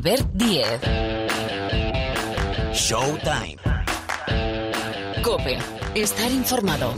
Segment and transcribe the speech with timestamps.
[0.00, 0.80] Albert Díez.
[2.72, 3.58] Showtime.
[5.22, 5.58] Cope.
[5.94, 6.94] Estar informado.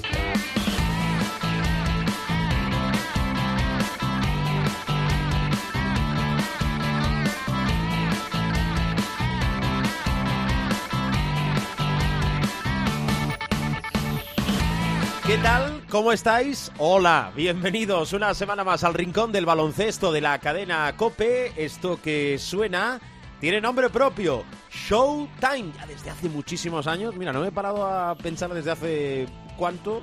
[15.27, 15.82] ¿Qué tal?
[15.93, 16.73] ¿Cómo estáis?
[16.79, 21.53] Hola, bienvenidos una semana más al rincón del baloncesto de la cadena Cope.
[21.55, 22.99] Esto que suena
[23.39, 25.71] tiene nombre propio, Showtime.
[25.77, 27.15] Ya desde hace muchísimos años.
[27.15, 29.27] Mira, no me he parado a pensar desde hace
[29.59, 30.01] cuánto.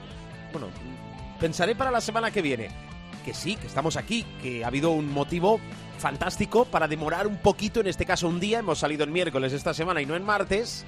[0.51, 0.67] Bueno,
[1.39, 2.69] pensaré para la semana que viene.
[3.25, 5.59] Que sí, que estamos aquí, que ha habido un motivo
[5.97, 9.73] fantástico para demorar un poquito, en este caso un día, hemos salido el miércoles esta
[9.73, 10.85] semana y no en martes,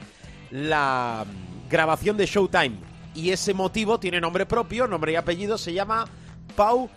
[0.51, 1.25] la
[1.71, 6.05] grabación de Showtime y ese motivo tiene nombre propio, nombre y apellido, se llama
[6.55, 6.89] Pau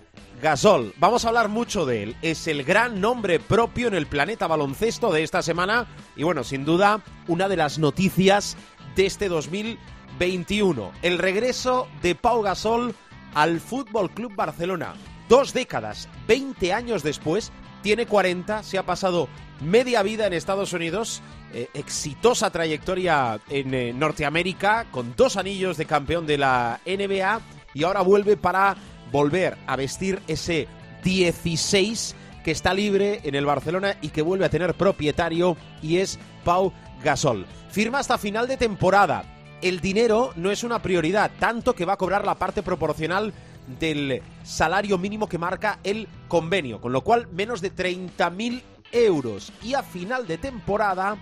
[0.43, 0.93] Gasol.
[0.99, 2.17] Vamos a hablar mucho de él.
[2.23, 6.65] Es el gran nombre propio en el planeta baloncesto de esta semana y bueno, sin
[6.65, 8.57] duda, una de las noticias
[8.97, 10.93] de este 2021.
[11.03, 12.95] El regreso de Pau Gasol
[13.35, 14.95] al Fútbol Club Barcelona.
[15.29, 17.51] Dos décadas, 20 años después,
[17.83, 19.29] tiene 40, se ha pasado
[19.61, 21.23] media vida en Estados Unidos,
[21.55, 27.41] eh, exitosa trayectoria en eh, Norteamérica, con dos anillos de campeón de la NBA
[27.75, 28.75] y ahora vuelve para
[29.13, 30.67] volver a vestir ese
[31.05, 36.19] 16 que está libre en el Barcelona y que vuelve a tener propietario y es
[36.43, 36.73] Pau
[37.05, 37.47] Gasol.
[37.71, 39.25] Firma hasta final de temporada.
[39.63, 43.33] El dinero no es una prioridad, tanto que va a cobrar la parte proporcional
[43.79, 48.61] del salario mínimo que marca el convenio, con lo cual menos de 30.000
[48.91, 49.53] euros.
[49.63, 51.17] Y a final de temporada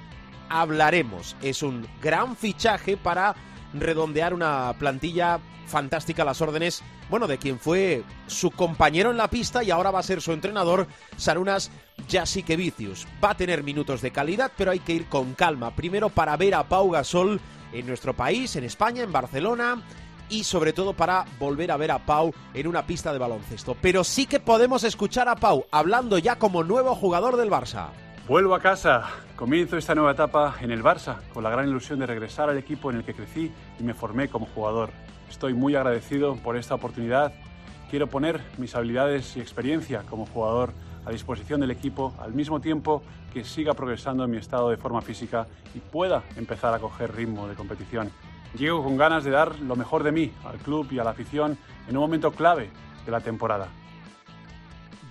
[0.48, 1.37] hablaremos.
[1.43, 3.35] Es un gran fichaje para
[3.75, 9.29] redondear una plantilla fantástica a las órdenes, bueno, de quien fue su compañero en la
[9.29, 11.71] pista y ahora va a ser su entrenador, Sarunas
[12.11, 13.07] Jasikevicius.
[13.23, 15.75] Va a tener minutos de calidad, pero hay que ir con calma.
[15.75, 17.41] Primero para ver a Pau Gasol
[17.73, 19.83] en nuestro país, en España, en Barcelona,
[20.28, 23.77] y sobre todo para volver a ver a Pau en una pista de baloncesto.
[23.81, 27.89] Pero sí que podemos escuchar a Pau hablando ya como nuevo jugador del Barça.
[28.28, 32.06] Vuelvo a casa, comienzo esta nueva etapa en el Barça, con la gran ilusión de
[32.06, 33.50] regresar al equipo en el que crecí
[33.81, 34.91] y me formé como jugador.
[35.28, 37.33] Estoy muy agradecido por esta oportunidad.
[37.91, 40.72] Quiero poner mis habilidades y experiencia como jugador
[41.05, 43.03] a disposición del equipo al mismo tiempo
[43.34, 47.49] que siga progresando en mi estado de forma física y pueda empezar a coger ritmo
[47.49, 48.12] de competición.
[48.56, 51.59] Llego con ganas de dar lo mejor de mí al club y a la afición
[51.89, 52.71] en un momento clave
[53.04, 53.66] de la temporada.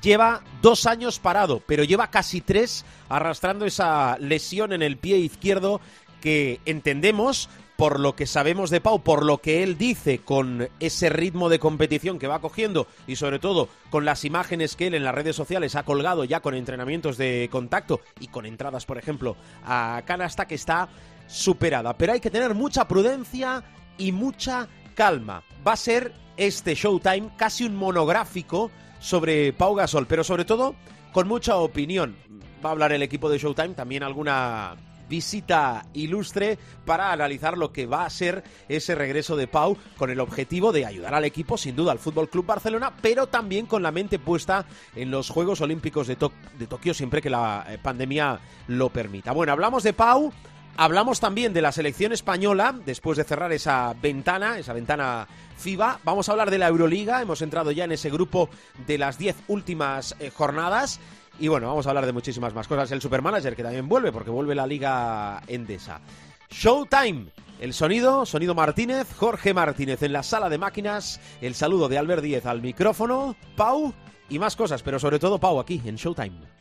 [0.01, 5.79] Lleva dos años parado, pero lleva casi tres arrastrando esa lesión en el pie izquierdo
[6.21, 7.49] que entendemos
[7.81, 11.57] por lo que sabemos de Pau, por lo que él dice con ese ritmo de
[11.57, 15.35] competición que va cogiendo y sobre todo con las imágenes que él en las redes
[15.35, 19.35] sociales ha colgado ya con entrenamientos de contacto y con entradas, por ejemplo,
[19.65, 20.89] a canasta que está
[21.25, 21.97] superada.
[21.97, 23.63] Pero hay que tener mucha prudencia
[23.97, 25.43] y mucha calma.
[25.67, 28.69] Va a ser este Showtime casi un monográfico
[29.01, 30.75] sobre Pau Gasol, pero sobre todo
[31.11, 32.15] con mucha opinión.
[32.63, 34.77] Va a hablar el equipo de Showtime, también alguna
[35.09, 40.21] visita ilustre para analizar lo que va a ser ese regreso de Pau con el
[40.21, 43.91] objetivo de ayudar al equipo, sin duda al Fútbol Club Barcelona, pero también con la
[43.91, 46.15] mente puesta en los Juegos Olímpicos de,
[46.57, 49.33] de Tokio siempre que la eh, pandemia lo permita.
[49.33, 50.31] Bueno, hablamos de Pau,
[50.77, 55.27] Hablamos también de la selección española, después de cerrar esa ventana, esa ventana
[55.57, 55.99] FIBA.
[56.03, 58.49] Vamos a hablar de la Euroliga, hemos entrado ya en ese grupo
[58.87, 60.99] de las 10 últimas eh, jornadas.
[61.39, 62.91] Y bueno, vamos a hablar de muchísimas más cosas.
[62.91, 66.01] El Supermanager, que también vuelve, porque vuelve la Liga Endesa.
[66.49, 67.27] Showtime.
[67.59, 71.19] El sonido, sonido Martínez, Jorge Martínez en la sala de máquinas.
[71.41, 73.35] El saludo de Albert Díez al micrófono.
[73.55, 73.93] Pau
[74.29, 76.60] y más cosas, pero sobre todo Pau aquí en Showtime.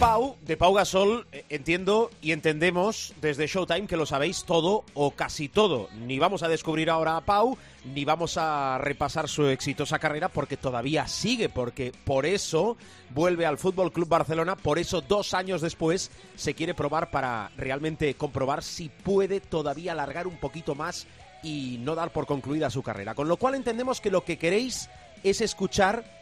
[0.00, 5.10] Pau, de Pau Gasol, eh, entiendo y entendemos desde Showtime que lo sabéis todo o
[5.10, 5.90] casi todo.
[6.06, 10.56] Ni vamos a descubrir ahora a Pau, ni vamos a repasar su exitosa carrera porque
[10.56, 12.78] todavía sigue, porque por eso
[13.10, 18.14] vuelve al Fútbol Club Barcelona, por eso dos años después se quiere probar para realmente
[18.14, 21.06] comprobar si puede todavía alargar un poquito más
[21.42, 23.14] y no dar por concluida su carrera.
[23.14, 24.88] Con lo cual entendemos que lo que queréis
[25.22, 26.19] es escuchar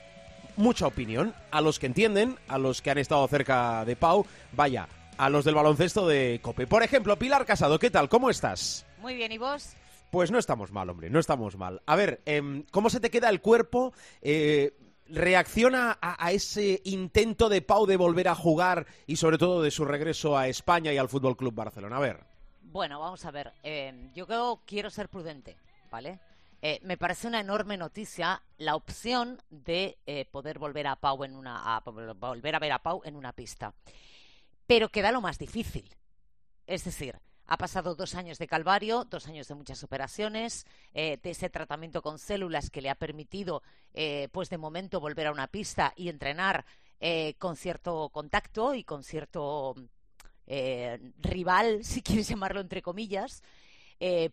[0.58, 1.34] mucha opinión.
[1.50, 5.44] A los que entienden, a los que han estado cerca de Pau, vaya, a los
[5.44, 6.66] del baloncesto de Cope.
[6.66, 8.08] Por ejemplo, Pilar Casado, ¿qué tal?
[8.08, 8.84] ¿Cómo estás?
[8.98, 9.74] Muy bien, ¿y vos?
[10.10, 11.80] Pues no estamos mal, hombre, no estamos mal.
[11.86, 13.92] A ver, em, ¿cómo se te queda el cuerpo?
[14.20, 14.74] Eh,
[15.06, 19.84] reacciona a, ese intento de Pau de volver a jugar y sobre todo de su
[19.84, 21.96] regreso a España y al Fútbol Club Barcelona?
[21.96, 22.24] A ver.
[22.62, 23.52] Bueno, vamos a ver.
[23.62, 25.56] Eh, yo creo, quiero ser prudente,
[25.90, 26.20] ¿vale?
[26.60, 31.36] Eh, me parece una enorme noticia la opción de eh, poder volver a Pau en
[31.36, 33.74] una volver a ver a Pau en una pista,
[34.66, 35.88] pero queda lo más difícil.
[36.66, 41.48] Es decir, ha pasado dos años de calvario, dos años de muchas operaciones, de ese
[41.48, 43.62] tratamiento con células que le ha permitido,
[44.32, 46.66] pues de momento, volver a una pista y entrenar
[47.38, 49.76] con cierto contacto y con cierto
[50.46, 53.42] rival, si quieres llamarlo entre comillas.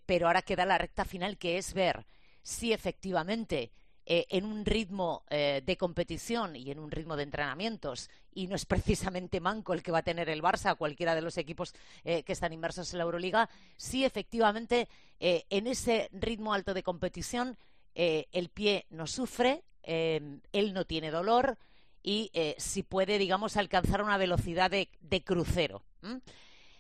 [0.06, 2.06] pero ahora queda la recta final que es ver
[2.45, 3.71] si efectivamente
[4.06, 8.56] eh, en un ritmo eh, de competición y en un ritmo de entrenamientos, y no
[8.56, 12.21] es precisamente Manco el que va a tener el Barça, cualquiera de los equipos eh,
[12.21, 14.88] que están inmersos en la Euroliga, si efectivamente
[15.18, 17.57] en ese ritmo alto de competición
[17.95, 21.57] el pie no sufre, él no tiene dolor
[22.03, 25.83] y si puede, digamos, alcanzar una velocidad de, crucero.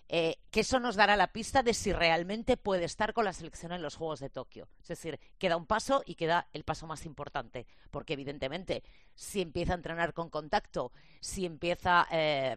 [0.07, 3.71] Eh, que eso nos dará la pista de si realmente puede estar con la selección
[3.71, 4.69] en los Juegos de Tokio.
[4.81, 8.83] Es decir, queda un paso y queda el paso más importante, porque evidentemente
[9.15, 10.91] si empieza a entrenar con contacto,
[11.21, 12.55] si empieza, eh,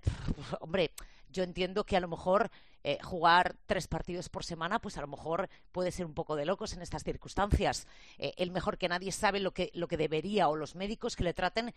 [0.60, 0.92] hombre,
[1.30, 2.50] yo entiendo que a lo mejor
[2.84, 6.44] eh, jugar tres partidos por semana, pues a lo mejor puede ser un poco de
[6.44, 7.86] locos en estas circunstancias.
[8.18, 11.34] el mejor que nadie sabe lo que, lo que debería o los médicos que le
[11.34, 11.74] traten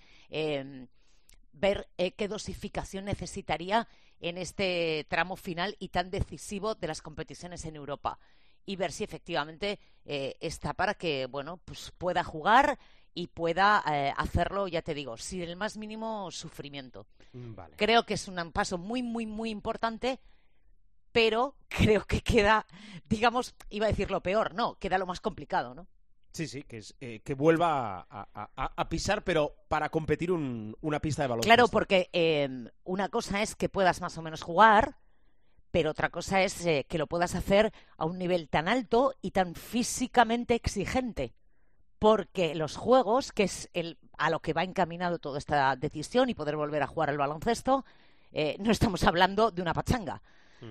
[1.53, 3.87] ver qué dosificación necesitaría
[4.21, 8.19] en este tramo final y tan decisivo de las competiciones en Europa.
[8.65, 12.79] Y ver si efectivamente eh, está para que bueno pues pueda jugar
[13.13, 17.07] y pueda eh, hacerlo ya te digo sin el más mínimo sufrimiento.
[17.33, 20.19] Mm, creo que es un paso muy muy muy importante
[21.11, 22.65] pero creo que queda
[23.09, 25.87] digamos iba a decir lo peor no queda lo más complicado no
[26.33, 31.27] Sí, sí, que, es, eh, que vuelva a, pisar, pero para competir una pista de
[31.27, 31.53] baloncesto.
[31.53, 34.97] Claro, porque em, una cosa es que puedas más o menos jugar,
[35.71, 39.31] pero otra cosa es eh, que lo puedas hacer a un nivel tan alto y
[39.31, 41.33] tan físicamente exigente.
[41.99, 46.33] Porque los juegos, que es el, a lo que va encaminado toda esta decisión y
[46.33, 47.85] poder volver a jugar al baloncesto,
[48.31, 50.21] eh, no estamos hablando de una pachanga.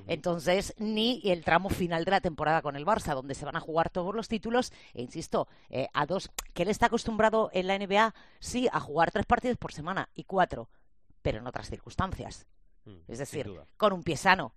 [0.06, 3.60] Entonces, ni el tramo final de la temporada con el Barça, donde se van a
[3.60, 7.76] jugar todos los títulos, e insisto, eh, a dos, que él está acostumbrado en la
[7.76, 10.70] NBA, sí, a jugar tres partidos por semana y cuatro,
[11.22, 12.46] pero en otras circunstancias.
[12.84, 14.54] Mm, es decir, con un pie sano,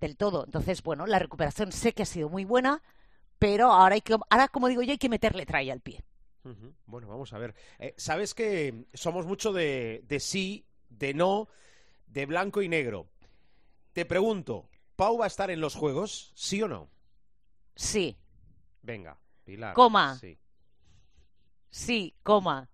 [0.00, 0.44] del todo.
[0.44, 2.82] Entonces, bueno, la recuperación sé que ha sido muy buena,
[3.38, 6.02] pero ahora hay que, ahora como digo yo, hay que meterle traje al pie.
[6.84, 7.54] Bueno, vamos a ver.
[7.78, 11.48] Eh, Sabes que somos mucho de, de sí, de no,
[12.06, 13.08] de blanco y negro.
[13.94, 16.88] Te pregunto, ¿Pau va a estar en los juegos, sí o no?
[17.74, 18.16] Sí.
[18.82, 19.74] Venga, Pilar.
[19.74, 20.16] Coma.
[20.16, 20.38] Sí.
[21.70, 22.70] Sí, coma.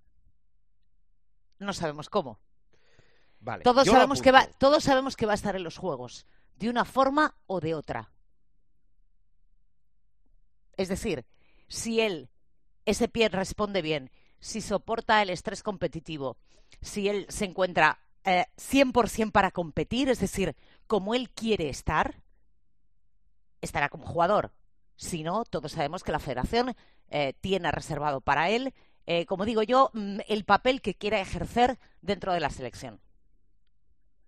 [1.59, 2.41] No sabemos cómo.
[3.41, 3.65] Vale.
[3.65, 6.27] Todos sabemos, que va, todos sabemos que va a estar en los juegos,
[6.57, 8.13] de una forma o de otra.
[10.77, 11.25] Es decir,
[11.69, 12.29] si él,
[12.85, 16.37] ese pie responde bien, si soporta el estrés competitivo,
[16.83, 20.55] si él se encuentra eh, 100% para competir, es decir,
[20.91, 22.21] como él quiere estar,
[23.61, 24.51] estará como jugador.
[24.97, 26.75] Si no, todos sabemos que la federación
[27.11, 28.75] eh, tiene reservado para él,
[29.07, 33.01] eh, como digo yo, mm, el papel que quiera ejercer dentro de la selección.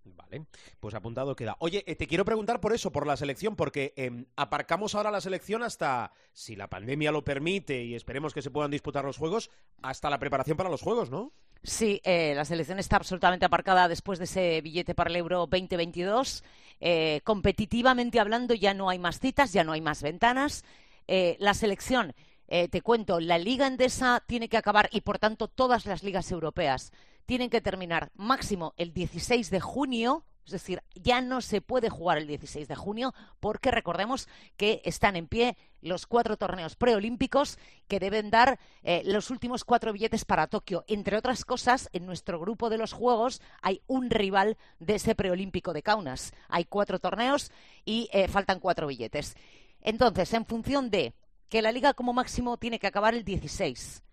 [0.05, 0.45] Vale,
[0.79, 1.57] pues apuntado queda.
[1.59, 5.19] Oye, eh, te quiero preguntar por eso, por la selección, porque em, aparcamos ahora la
[5.19, 9.51] selección hasta, si la pandemia lo permite y esperemos que se puedan disputar los juegos,
[9.81, 11.33] hasta la preparación para los juegos, ¿no?
[11.63, 16.43] Sí, eh, la selección está absolutamente aparcada después de ese billete para el Euro 2022.
[16.81, 20.65] Eh, competitivamente hablando, ya no hay más citas, ya no hay más ventanas.
[21.07, 22.13] Eh, la selección,
[22.47, 26.91] te cuento, la Liga Endesa tiene que acabar y, por tanto, todas las ligas europeas
[27.25, 32.17] tienen que terminar máximo el 16 de junio es decir, ya no se puede jugar
[32.17, 37.57] el 16 de junio porque recordemos que están en pie los cuatro torneos preolímpicos
[37.87, 40.83] que deben dar eh, los últimos cuatro billetes para Tokio.
[40.87, 45.73] Entre otras cosas, en nuestro grupo de los Juegos hay un rival de ese preolímpico
[45.73, 46.33] de Kaunas.
[46.47, 47.51] Hay cuatro torneos
[47.85, 49.35] y eh, faltan cuatro billetes.
[49.81, 51.13] Entonces, en función de
[51.49, 54.03] que la liga como máximo tiene que acabar el 16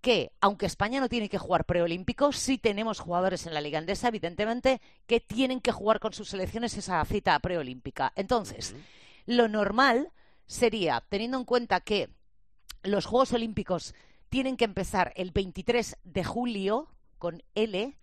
[0.00, 4.08] que, aunque España no tiene que jugar preolímpico, sí tenemos jugadores en la Liga Andesa,
[4.08, 8.12] evidentemente, que tienen que jugar con sus selecciones esa cita preolímpica.
[8.16, 8.74] Entonces,
[9.26, 10.12] lo normal
[10.46, 12.08] sería, teniendo en cuenta que
[12.82, 13.94] los Juegos Olímpicos
[14.28, 16.88] tienen que empezar el 23 de julio
[17.18, 17.96] con L,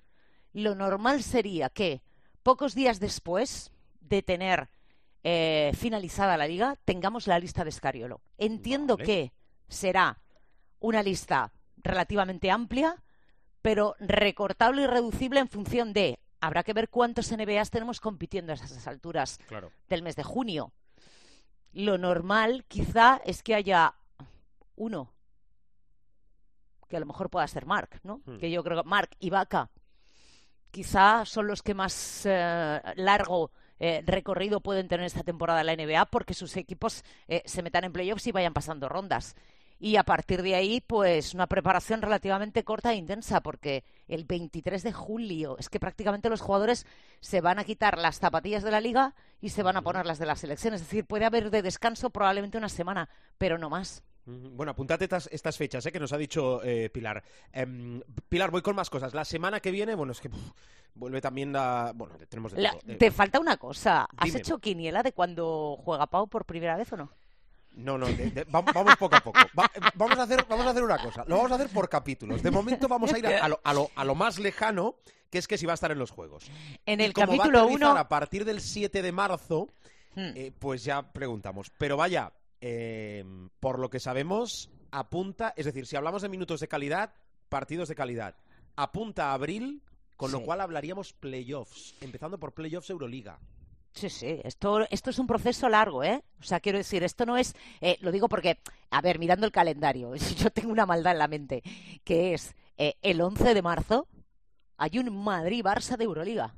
[0.54, 2.02] lo normal sería que
[2.44, 4.70] pocos días después de tener
[5.24, 8.22] eh, finalizada la liga, tengamos la lista de Escariolo.
[8.38, 9.34] Entiendo que
[9.68, 10.22] será
[10.80, 12.96] una lista relativamente amplia,
[13.62, 16.20] pero recortable y reducible en función de.
[16.40, 19.72] Habrá que ver cuántos NBAs tenemos compitiendo a esas alturas Claro.
[19.90, 20.72] del mes de junio.
[21.74, 23.96] Lo normal, quizá, es que haya
[24.76, 25.12] uno,
[26.88, 28.22] que a lo mejor pueda ser Mark, ¿no?
[28.26, 28.38] Hmm.
[28.38, 29.70] Que yo creo que Mark y Vaca
[30.72, 36.06] quizá son los que más eh, largo eh, recorrido pueden tener esta temporada la NBA
[36.08, 39.36] porque sus equipos eh, se metan en playoffs y vayan pasando rondas.
[39.80, 44.82] Y a partir de ahí, pues una preparación relativamente corta e intensa, porque el 23
[44.82, 46.86] de julio es que prácticamente los jugadores
[47.20, 50.18] se van a quitar las zapatillas de la liga y se van a poner las
[50.18, 50.74] de la selección.
[50.74, 53.08] Es decir, puede haber de descanso probablemente una semana,
[53.38, 54.04] pero no más.
[54.26, 55.92] Bueno, apuntate estas, estas fechas ¿eh?
[55.92, 57.24] que nos ha dicho eh, Pilar.
[57.54, 59.14] Em, Pilar, voy con más cosas.
[59.14, 60.30] La semana que viene, bueno, es que
[60.96, 61.94] vuelve también la...
[61.96, 62.98] Bueno, tenemos de La- todo.
[62.98, 64.08] Te falta una cosa.
[64.18, 64.40] ¿Has dime.
[64.40, 67.12] hecho quiniela de cuando juega Pau por primera vez o no?
[67.78, 69.40] No, no, de- de- va- vamos poco a poco.
[69.58, 71.24] Va- vamos, a hacer, vamos a hacer una cosa.
[71.28, 72.42] Lo vamos a hacer por capítulos.
[72.44, 74.96] De momento vamos a ir a, a lo, a lo- a lo más lejano,
[75.30, 76.50] que es que si va a estar en los juegos.
[76.86, 78.00] En Y el como capítulo aterrizar 1...
[78.00, 79.68] A partir del 7 de marzo,
[80.16, 80.32] Hmm.
[80.36, 81.70] eh, pues ya preguntamos.
[81.78, 83.24] Pero vaya, eh,
[83.60, 87.14] por lo que sabemos, apunta, es decir, si hablamos de minutos de calidad,
[87.50, 88.36] partidos de calidad,
[88.76, 89.84] apunta a abril,
[90.16, 93.38] con lo cual hablaríamos playoffs, empezando por playoffs Euroliga.
[93.98, 96.24] Sí, sí, esto, esto es un proceso largo, ¿eh?
[96.40, 98.60] O sea, quiero decir, esto no es, eh, lo digo porque,
[98.92, 101.64] a ver, mirando el calendario, yo tengo una maldad en la mente,
[102.04, 104.08] que es eh, el 11 de marzo
[104.78, 106.54] hay un Madrid-Barça de Euroliga.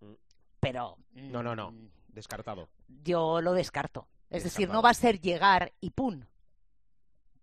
[0.00, 0.12] Mm.
[0.60, 0.96] Pero...
[1.12, 1.72] No, no, no.
[1.72, 2.70] mm, Descartado.
[3.04, 4.08] Yo lo descarto.
[4.30, 6.24] Es decir, no va a ser llegar y ¡pum!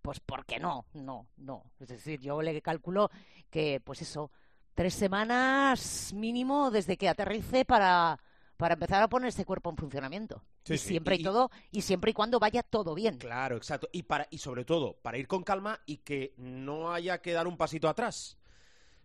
[0.02, 1.72] Pues porque no, no, no.
[1.80, 3.12] Es decir, yo le calculo
[3.52, 4.32] que, pues eso,
[4.76, 8.20] tres semanas mínimo desde que aterrice para,
[8.58, 10.44] para empezar a poner ese cuerpo en funcionamiento.
[10.64, 10.88] Sí, y sí.
[10.90, 13.18] siempre y, Y- todo, y siempre y cuando vaya todo bien.
[13.18, 13.90] Claro, exacto.
[13.92, 17.48] Y, para, y sobre todo, para ir con calma y que no haya que dar
[17.48, 18.38] un pasito atrás.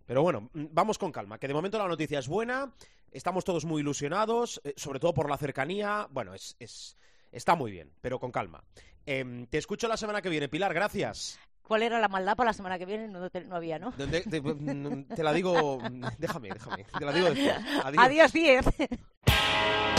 [0.07, 2.73] Pero bueno, mm, vamos con calma, que de momento la noticia es buena,
[3.11, 6.07] estamos todos muy ilusionados, eh, sobre todo por la cercanía.
[6.11, 6.97] Bueno, es, es,
[7.33, 8.63] está muy bien, pero con calma.
[9.05, 11.39] Em, te escucho la semana que viene, Pilar, gracias.
[11.69, 13.09] ¿Cuál era la maldad para la semana que viene?
[13.09, 13.91] No, te- no había, ¿no?
[13.93, 15.79] De- de- mm, te la digo,
[16.19, 17.55] déjame, déjame, te la digo después.
[17.85, 18.05] Adiós.
[18.05, 18.65] Adiós, 10.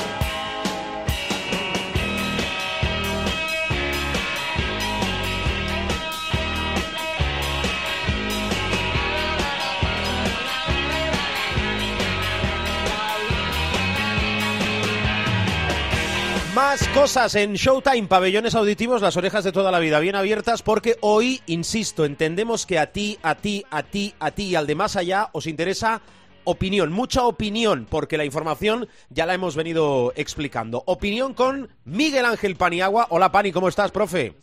[16.60, 20.98] Más cosas en Showtime, pabellones auditivos, las orejas de toda la vida bien abiertas, porque
[21.00, 24.76] hoy, insisto, entendemos que a ti, a ti, a ti, a ti y al de
[24.76, 26.02] más allá os interesa
[26.44, 30.84] opinión, mucha opinión, porque la información ya la hemos venido explicando.
[30.86, 33.08] Opinión con Miguel Ángel Paniagua.
[33.10, 34.34] Hola Pani, ¿cómo estás, profe?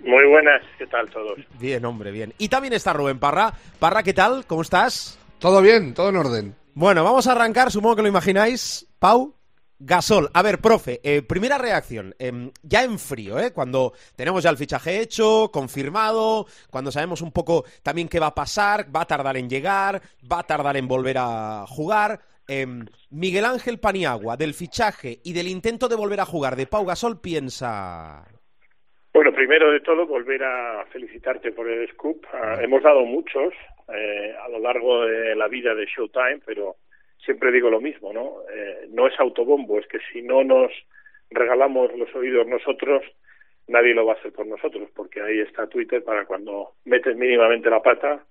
[0.00, 1.38] Muy buenas, ¿qué tal todos?
[1.60, 2.32] Bien, hombre, bien.
[2.38, 3.52] Y también está Rubén Parra.
[3.78, 4.46] Parra, ¿qué tal?
[4.46, 5.18] ¿Cómo estás?
[5.38, 6.56] Todo bien, todo en orden.
[6.72, 8.86] Bueno, vamos a arrancar, supongo que lo imagináis.
[8.98, 9.35] Pau,
[9.78, 10.28] Gasol.
[10.32, 12.14] A ver, profe, eh, primera reacción.
[12.18, 13.52] em, ya en frío, ¿eh?
[13.52, 18.34] Cuando tenemos ya el fichaje hecho, confirmado, cuando sabemos un poco también qué va a
[18.34, 22.20] pasar, va a tardar en llegar, va a tardar en volver a jugar.
[22.48, 26.84] Em, Miguel Ángel Paniagua, del fichaje y del intento de volver a jugar de Pau
[26.86, 28.24] Gasol, piensa.
[29.12, 32.24] Bueno, primero de todo, volver a felicitarte por el scoop.
[32.32, 33.52] Ah, hemos dado muchos
[33.88, 36.76] eh, a lo largo de la vida de Showtime, pero
[37.26, 38.36] siempre digo lo mismo, ¿no?
[38.50, 40.72] Eh, no es autobombo, es que si no nos
[41.30, 43.04] regalamos los oídos nosotros,
[43.66, 47.68] nadie lo va a hacer por nosotros, porque ahí está Twitter para cuando metes mínimamente
[47.68, 48.24] la pata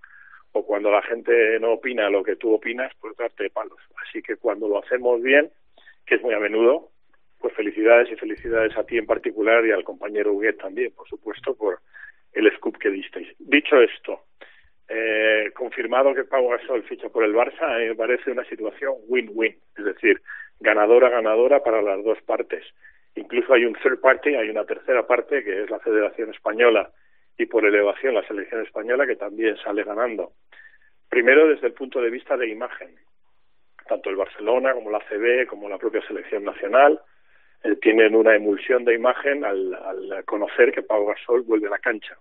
[0.53, 3.77] o cuando la gente no opina lo que tú opinas, pues darte palos.
[4.07, 5.51] Así que cuando lo hacemos bien,
[6.05, 6.89] que es muy a menudo,
[7.39, 11.55] pues felicidades y felicidades a ti en particular y al compañero Huguet también, por supuesto,
[11.55, 11.79] por
[12.31, 13.27] el scoop que disteis.
[13.39, 14.21] Dicho esto,
[14.87, 19.85] eh, confirmado que Pau Gasol ficha por el Barça, me parece una situación win-win, es
[19.85, 20.21] decir,
[20.59, 22.63] ganadora-ganadora para las dos partes.
[23.15, 26.91] Incluso hay un third party, hay una tercera parte, que es la Federación Española
[27.37, 30.33] y por elevación la selección española, que también sale ganando.
[31.09, 32.95] Primero, desde el punto de vista de imagen.
[33.87, 36.99] Tanto el Barcelona como la CB, como la propia selección nacional,
[37.63, 41.79] eh, tienen una emulsión de imagen al, al conocer que Pau Gasol vuelve a la
[41.79, 42.17] cancha.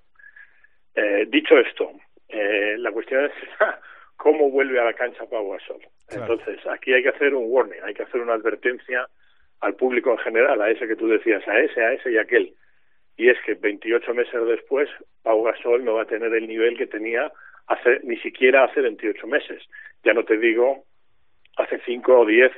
[0.95, 1.91] Eh, dicho esto,
[2.29, 3.33] eh, la cuestión es
[4.17, 5.81] cómo vuelve a la cancha Pau Gasol.
[6.09, 6.35] Claro.
[6.35, 9.09] Entonces, aquí hay que hacer un warning, hay que hacer una advertencia
[9.61, 12.23] al público en general, a ese que tú decías, a ese, a ese y a
[12.23, 12.55] aquel.
[13.17, 14.89] Y es que 28 meses después,
[15.23, 17.33] Pau Gasol no va a tener el nivel que tenía
[17.67, 19.63] hace, ni siquiera hace 28 meses.
[20.03, 20.85] Ya no te digo
[21.57, 22.53] hace 5 o 10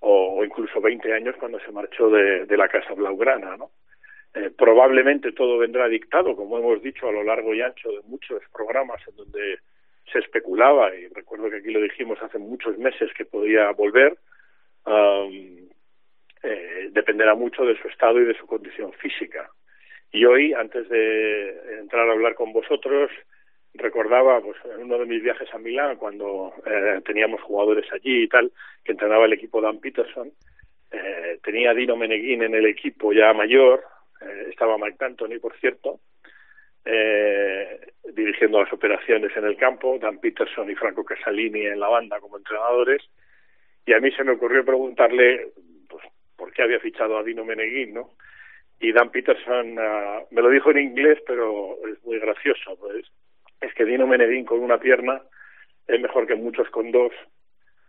[0.00, 3.70] o, o incluso 20 años cuando se marchó de, de la Casa Blaugrana, ¿no?
[4.38, 8.40] Eh, probablemente todo vendrá dictado, como hemos dicho a lo largo y ancho de muchos
[8.52, 9.58] programas en donde
[10.12, 14.16] se especulaba, y recuerdo que aquí lo dijimos hace muchos meses que podía volver,
[16.42, 19.50] eh, dependerá mucho de su estado y de su condición física.
[20.12, 23.10] Y hoy, antes de entrar a hablar con vosotros,
[23.74, 28.28] recordaba pues, en uno de mis viajes a Milán, cuando eh, teníamos jugadores allí y
[28.28, 28.52] tal,
[28.84, 30.30] que entrenaba el equipo Dan Peterson,
[30.92, 33.84] eh, tenía Dino Meneguín en el equipo ya mayor,
[34.20, 36.00] eh, estaba Mike D'Antoni, por cierto,
[36.84, 42.20] eh, dirigiendo las operaciones en el campo, Dan Peterson y Franco Casalini en la banda
[42.20, 43.02] como entrenadores,
[43.84, 45.52] y a mí se me ocurrió preguntarle
[45.88, 46.04] pues,
[46.36, 48.10] por qué había fichado a Dino Meneguín, ¿no?
[48.80, 53.04] Y Dan Peterson uh, me lo dijo en inglés, pero es muy gracioso, pues
[53.60, 55.20] es que Dino Meneguín con una pierna
[55.86, 57.12] es mejor que muchos con dos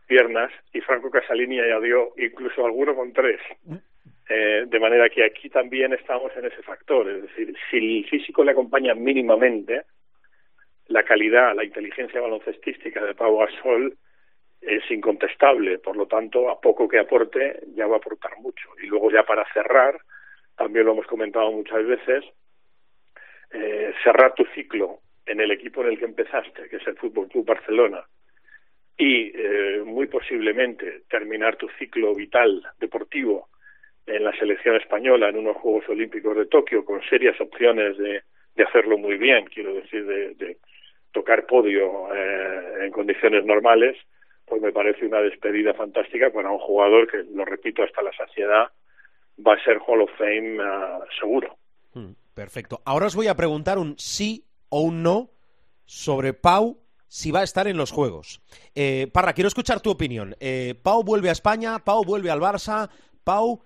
[0.07, 3.39] piernas y Franco Casalini ya dio incluso alguno con tres.
[4.31, 8.43] Eh, de manera que aquí también estamos en ese factor, es decir, si el físico
[8.43, 9.86] le acompaña mínimamente,
[10.86, 13.98] la calidad, la inteligencia baloncestística de Pau Gasol
[14.62, 18.69] es incontestable, por lo tanto, a poco que aporte, ya va a aportar mucho.
[18.83, 20.00] Y luego ya para cerrar,
[20.55, 22.24] también lo hemos comentado muchas veces,
[23.51, 27.29] eh, cerrar tu ciclo en el equipo en el que empezaste, que es el Fútbol
[27.29, 28.05] Club Barcelona,
[28.95, 33.48] y eh, muy posiblemente terminar tu ciclo vital deportivo
[34.10, 38.24] en la selección española en unos Juegos Olímpicos de Tokio con serias opciones de,
[38.56, 40.58] de hacerlo muy bien, quiero decir, de,
[41.12, 43.98] tocar podio eh, en condiciones normales,
[44.46, 48.68] pues me parece una despedida fantástica para un jugador que, lo repito hasta la saciedad,
[49.46, 51.58] va a ser Hall of Fame uh, seguro.
[51.94, 52.82] Hmm, perfecto.
[52.86, 55.30] Ahora os voy a preguntar un sí o un no
[55.86, 58.42] sobre Pau si va a estar en los Juegos.
[58.75, 60.36] Eh, Parra, quiero escuchar tu opinión.
[60.39, 62.89] Eh, Pau vuelve a España, Pau vuelve al Barça,
[63.24, 63.63] Pau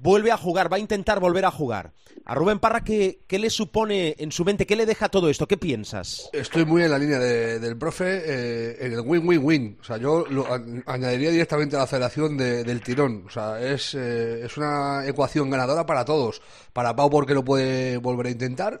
[0.00, 1.92] vuelve a jugar, va a intentar volver a jugar.
[2.24, 4.66] A Rubén Parra, ¿qué, qué le supone en su mente?
[4.66, 5.46] ¿Qué le deja todo esto?
[5.46, 6.28] ¿Qué piensas?
[6.32, 9.78] Estoy muy en la línea de, del profe, eh, en el win-win-win.
[9.80, 10.46] O sea, yo lo,
[10.86, 13.24] añadiría directamente la aceleración de, del tirón.
[13.26, 16.40] O sea, es, eh, es una ecuación ganadora para todos.
[16.72, 18.80] Para Pau porque lo puede volver a intentar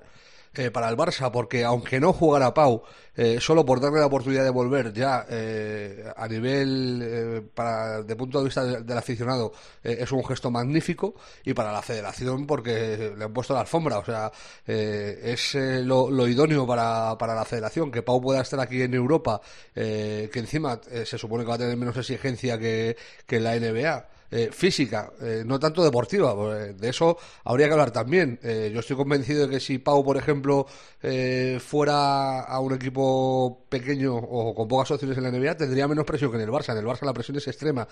[0.54, 2.82] eh, para el Barça, porque aunque no jugara Pau,
[3.14, 8.16] eh, solo por darle la oportunidad de volver ya eh, a nivel, eh, para, de
[8.16, 13.14] punto de vista del, aficionado, eh, es un gesto magnífico, y para la federación porque
[13.16, 14.32] le han puesto la alfombra, o sea,
[14.66, 18.94] eh, es lo, lo, idóneo para, para la federación, que Pau pueda estar aquí en
[18.94, 19.40] Europa,
[19.74, 24.50] que encima se supone que va a tener menos exigencia que, que la NBA eh,
[24.52, 26.34] física, eh, no tanto deportiva.
[26.72, 28.38] De eso habría que hablar también.
[28.42, 30.66] Eh, yo estoy convencido de que si Pau, por ejemplo,
[31.02, 36.04] eh, fuera a un equipo pequeño o con pocas opciones en la NBA, tendría menos
[36.04, 36.72] presión que en el Barça.
[36.72, 37.86] En el Barça la presión es extrema.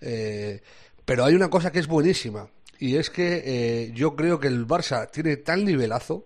[0.00, 0.60] Eh,
[1.04, 2.48] pero hay una cosa que es buenísima.
[2.78, 6.24] Y es que eh, yo creo que el Barça tiene tal nivelazo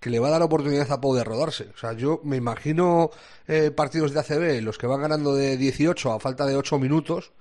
[0.00, 1.70] que le va a dar oportunidad a Pau de rodarse.
[1.74, 3.10] O sea, yo me imagino
[3.48, 7.32] eh, partidos de ACB, los que van ganando de 18 a falta de 8 minutos,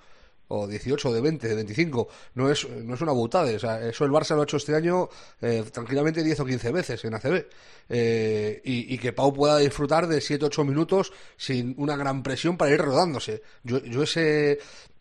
[0.50, 3.54] o 18, de 20, de 25, no es, no es una butada.
[3.56, 5.10] O sea, eso el Barça lo ha hecho este año
[5.42, 7.46] eh, tranquilamente 10 o 15 veces en ACB.
[7.90, 12.58] Eh, y, que Pau pueda disfrutar de 7 o 8 minutos sin una gran presión
[12.58, 13.42] para ir rodándose.
[13.64, 14.60] Yo, yo ese,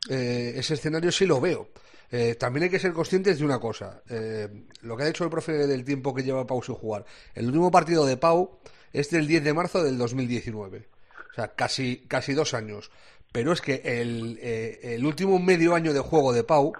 [0.08, 1.68] eh, ese escenario sí lo veo.
[2.10, 4.02] Eh, también hay que ser conscientes de una cosa.
[4.08, 4.48] Eh,
[4.82, 7.04] lo que ha dicho el profe del tiempo que lleva Pau sin jugar.
[7.34, 8.58] El último partido de Pau
[8.92, 10.88] es del 10 de marzo del 2019.
[11.30, 12.90] O sea, casi, casi dos años
[13.36, 16.72] pero es que el, eh, el, último medio año de juego de Pau,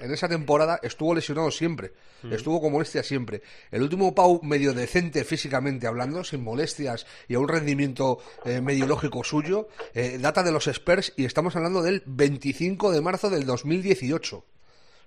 [0.00, 1.92] en esa temporada, estuvo lesionado siempre,
[2.24, 2.32] mm.
[2.32, 3.42] estuvo con molestias siempre.
[3.70, 8.88] El último Pau medio decente físicamente hablando, sin molestias y a un rendimiento eh, medio
[8.88, 13.46] lógico suyo, eh, data de los Spurs y estamos hablando del 25 de marzo del
[13.46, 14.36] 2018.
[14.36, 14.44] O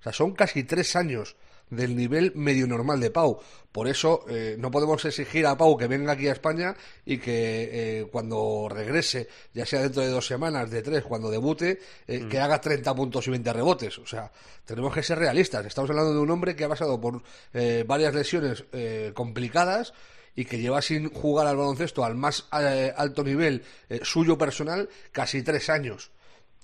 [0.04, 1.36] sea, son casi tres años
[1.76, 3.40] del nivel medio normal de Pau.
[3.72, 7.70] Por eso eh, no podemos exigir a Pau que venga aquí a España y que
[8.02, 12.30] eh, cuando regrese, ya sea dentro de dos semanas, de tres, cuando debute, eh, mm.
[12.30, 13.98] que haga 30 puntos y 20 rebotes.
[13.98, 14.32] O sea,
[14.66, 15.66] tenemos que ser realistas.
[15.66, 19.94] Estamos hablando de un hombre que ha pasado por eh, varias lesiones eh, complicadas
[20.36, 23.64] y que lleva sin jugar al baloncesto al más alto nivel
[24.02, 26.12] suyo personal casi tres años.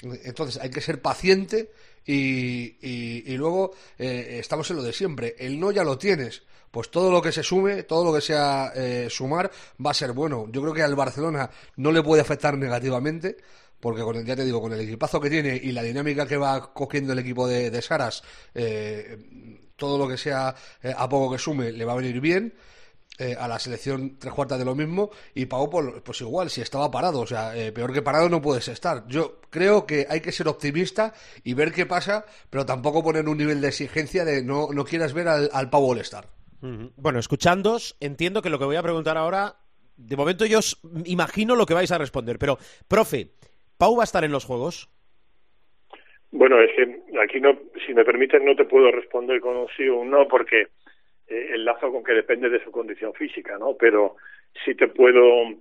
[0.01, 1.71] Entonces hay que ser paciente
[2.11, 5.35] y, y, luego eh, estamos en lo de siempre.
[5.37, 6.41] El no ya lo tienes.
[6.71, 9.51] Pues todo lo que se sume, todo lo que sea eh, sumar,
[9.83, 10.47] va a ser bueno.
[10.51, 13.37] Yo creo que al Barcelona no le puede afectar negativamente,
[13.79, 16.37] porque con el, ya te digo, con el equipazo que tiene y la dinámica que
[16.37, 18.23] va cogiendo el equipo de, de Saras,
[18.55, 22.53] eh, todo lo que sea eh, a poco que sume le va a venir bien
[23.19, 26.61] eh, a la selección tres cuartas de lo mismo y Pau pues, pues igual, si
[26.61, 29.07] estaba parado, o sea, eh, peor que parado no puedes estar.
[29.07, 33.37] Yo creo que hay que ser optimista y ver qué pasa, pero tampoco poner un
[33.37, 36.25] nivel de exigencia de no, no quieras ver al, al Pau All-Star.
[36.61, 39.55] Bueno, escuchándos, entiendo que lo que voy a preguntar ahora
[39.99, 43.31] de momento yo os imagino lo que vais a responder, pero, profe,
[43.77, 44.89] ¿Pau va a estar en los Juegos?
[46.31, 46.83] Bueno, es que
[47.19, 50.27] aquí no, si me permiten, no te puedo responder con un sí o un no,
[50.27, 50.67] porque
[51.29, 53.75] eh, el lazo con que depende de su condición física, ¿no?
[53.75, 54.17] Pero
[54.65, 55.53] sí te puedo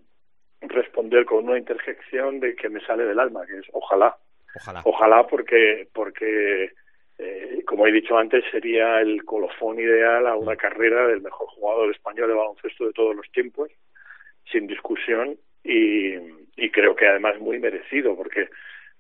[0.61, 4.16] responder con una interjección de que me sale del alma, que es ojalá.
[4.57, 4.83] Ojalá.
[4.85, 6.72] Ojalá porque, porque
[7.18, 11.90] eh, como he dicho antes, sería el colofón ideal a una carrera del mejor jugador
[11.90, 13.70] español de baloncesto de todos los tiempos,
[14.50, 16.14] sin discusión, y,
[16.57, 18.48] y creo que además muy merecido, porque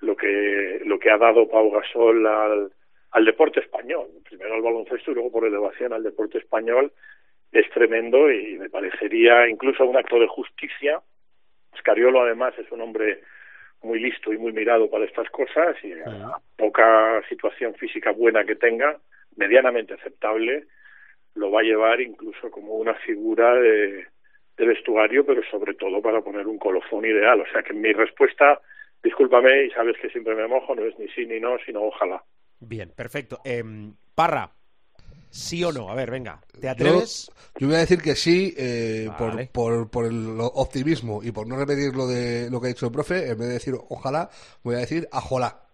[0.00, 2.72] lo que, lo que ha dado Pau Gasol al,
[3.18, 6.92] al deporte español, primero al baloncesto y luego por elevación al deporte español,
[7.50, 11.00] es tremendo y me parecería incluso un acto de justicia.
[11.76, 13.22] Scariolo además es un hombre
[13.82, 18.54] muy listo y muy mirado para estas cosas y a poca situación física buena que
[18.54, 18.96] tenga,
[19.36, 20.66] medianamente aceptable,
[21.34, 24.06] lo va a llevar incluso como una figura de,
[24.56, 27.40] de vestuario, pero sobre todo para poner un colofón ideal.
[27.40, 28.60] O sea que mi respuesta,
[29.02, 32.22] discúlpame y sabes que siempre me mojo, no es ni sí ni no, sino ojalá.
[32.60, 33.40] Bien, perfecto.
[33.44, 33.62] Eh,
[34.14, 34.52] Parra,
[35.30, 35.90] ¿sí o no?
[35.90, 37.30] A ver, venga, ¿te atreves?
[37.54, 39.46] Yo, yo voy a decir que sí, eh, Vale.
[39.52, 42.86] por, por, por el optimismo y por no repetir lo, de, lo que ha dicho
[42.86, 44.28] el profe, en vez de decir ojalá,
[44.62, 45.64] voy a decir ajolá.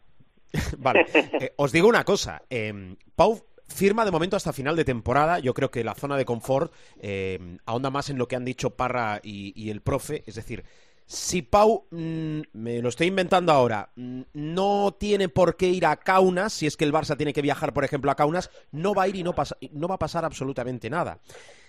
[0.79, 2.43] Vale, eh, os digo una cosa.
[2.51, 5.39] eh, Pau firma de momento hasta final de temporada.
[5.39, 8.77] Yo creo que la zona de confort eh, ahonda más en lo que han dicho
[8.77, 10.23] Parra y, y el profe.
[10.27, 10.65] Es decir,
[11.07, 15.97] si Pau, mm, me lo estoy inventando ahora, mm, no tiene por qué ir a
[15.97, 19.03] Kaunas, si es que el Barça tiene que viajar, por ejemplo, a Kaunas, no va
[19.05, 21.21] a ir y no, pasa- va a pasar absolutamente nada.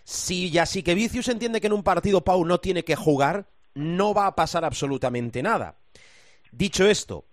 [0.04, 0.50] Si
[0.96, 4.64] Vicius entiende que en un partido Pau no tiene que jugar, no va a pasar
[4.64, 5.78] absolutamente nada.
[6.52, 7.26] Dicho esto,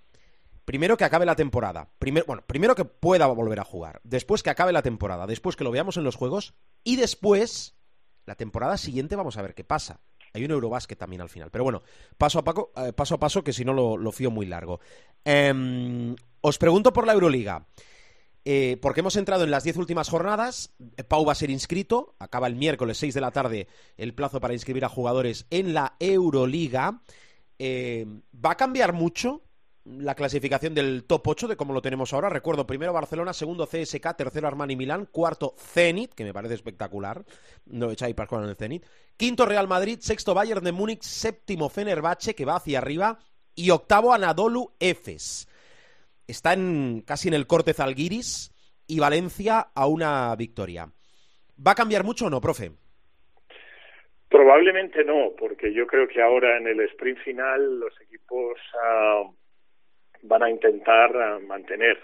[0.64, 1.88] primero que acabe la temporada.
[2.26, 4.00] Bueno, primero que pueda volver a jugar.
[4.04, 5.26] Después que acabe la temporada.
[5.26, 6.54] Después que lo veamos en los juegos.
[6.82, 7.76] Y después,
[8.26, 10.00] la temporada siguiente, vamos a ver qué pasa.
[10.34, 11.50] Hay un Eurobásquet también al final.
[11.50, 11.82] Pero bueno,
[12.18, 14.80] paso a, paco- eh, paso, a paso, que si no lo, fío muy largo.
[15.24, 17.66] Em, os pregunto por la Euroliga.
[18.44, 20.74] Eh, porque hemos entrado en las 10 últimas jornadas.
[20.96, 22.14] Eh, Pau va a ser inscrito.
[22.18, 25.94] Acaba el miércoles 6 de la tarde el plazo para inscribir a jugadores en la
[26.00, 27.02] Euroliga.
[27.60, 29.42] ¿Va a cambiar mucho
[29.84, 32.28] la clasificación del top 8 de cómo lo tenemos ahora?
[32.28, 37.22] Recuerdo, primero Barcelona, segundo CSK, tercero Armani Milán, cuarto Zenit, que me parece espectacular.
[37.66, 38.86] No echáis jugar en el Zenit.
[39.16, 43.18] Quinto Real Madrid, sexto Bayern de Múnich, séptimo Fenerbahce, que va hacia arriba,
[43.54, 45.48] y octavo Anadolu Efes.
[46.26, 48.52] Está en, casi en el corte Zalgiris
[48.86, 50.88] y Valencia a una victoria.
[51.64, 52.72] ¿Va a cambiar mucho o no, profe?
[54.28, 59.24] Probablemente no, porque yo creo que ahora en el sprint final los equipos ah,
[60.22, 61.98] van a intentar ah, mantener,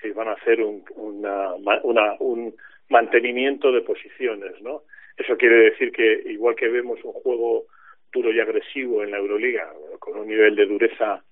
[0.00, 2.54] sí, van a hacer un, una, ma- una- un
[2.88, 4.82] mantenimiento de posiciones, ¿no?
[5.16, 7.66] Eso quiere decir que igual que vemos un juego
[8.12, 11.22] duro y agresivo en la Euroliga, con un nivel de dureza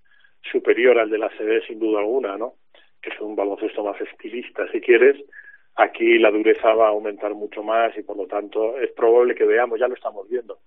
[0.43, 2.55] superior al de la CD sin duda alguna, ¿no?
[3.03, 5.17] Que es un baloncesto más estilista, si quieres,
[5.75, 9.45] aquí la dureza va a aumentar mucho más y por lo tanto es probable que
[9.45, 10.59] veamos, ya lo estamos viendo,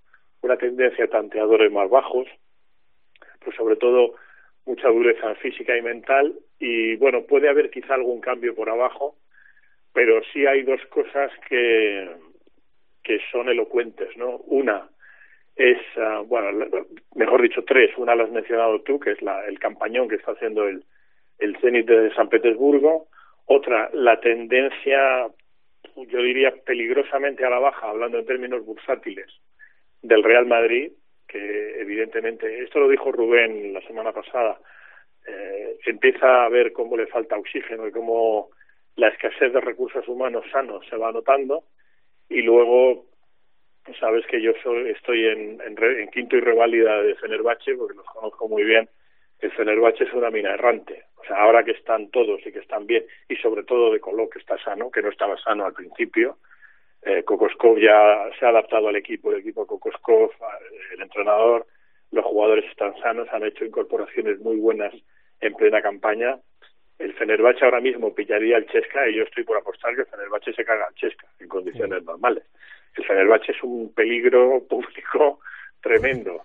[0.42, 2.28] una tendencia a tanteadores más bajos,
[3.44, 4.16] pues sobre todo
[4.66, 9.16] mucha dureza física y mental y bueno, puede haber quizá algún cambio por abajo,
[9.94, 12.10] pero sí hay dos cosas que,
[13.04, 14.38] que son elocuentes, ¿no?
[14.48, 14.88] Una
[15.56, 17.92] es, ah, bueno, mejor dicho, tres.
[17.98, 20.84] Una la has mencionado tú, que es la, el campañón que está haciendo el,
[21.40, 23.08] el Zenit de San Petersburgo.
[23.46, 25.28] Otra, la tendencia,
[25.96, 29.28] yo diría, peligrosamente a la baja, hablando en términos bursátiles,
[30.02, 30.92] del Real Madrid,
[31.32, 34.60] que evidentemente, esto lo dijo Rubén la semana pasada,
[35.26, 38.50] eh, empieza a ver cómo le falta oxígeno y cómo
[38.96, 41.64] la escasez de recursos humanos sanos se va notando
[42.30, 43.06] y luego
[44.00, 48.06] sabes que yo soy, estoy en, en, en quinto y reválida de Fenerbahce porque los
[48.06, 48.90] conozco muy bien
[49.42, 51.06] el Fenerbahce es una mina errante.
[51.18, 54.30] O sea ahora que están todos y que están bien y sobre todo de Coló
[54.30, 56.38] que está sano que no estaba sano al principio
[57.04, 60.32] eh, Kokoskov ya se ha adaptado al equipo el equipo Kokoskov
[60.94, 61.66] el entrenador
[62.12, 64.94] los jugadores están sanos han hecho incorporaciones muy buenas
[65.40, 66.40] en plena campaña
[67.02, 70.54] el Fenerbahce ahora mismo pillaría al Chesca y yo estoy por apostar que el Fenerbahce
[70.54, 72.44] se caga al Chesca en condiciones normales.
[72.96, 75.40] El Fenerbahce es un peligro público
[75.82, 76.44] tremendo.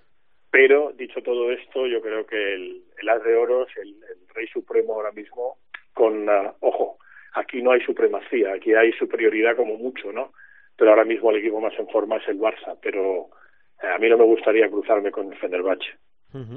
[0.51, 4.47] Pero, dicho todo esto, yo creo que el, el As de Oros, el, el Rey
[4.47, 5.59] Supremo ahora mismo,
[5.93, 6.99] con, ah, ojo,
[7.35, 10.33] aquí no hay supremacía, aquí hay superioridad como mucho, ¿no?
[10.77, 13.31] Pero ahora mismo el equipo más en forma es el Barça, pero
[13.83, 15.87] eh, a mí no me gustaría cruzarme con el Fenerbahce.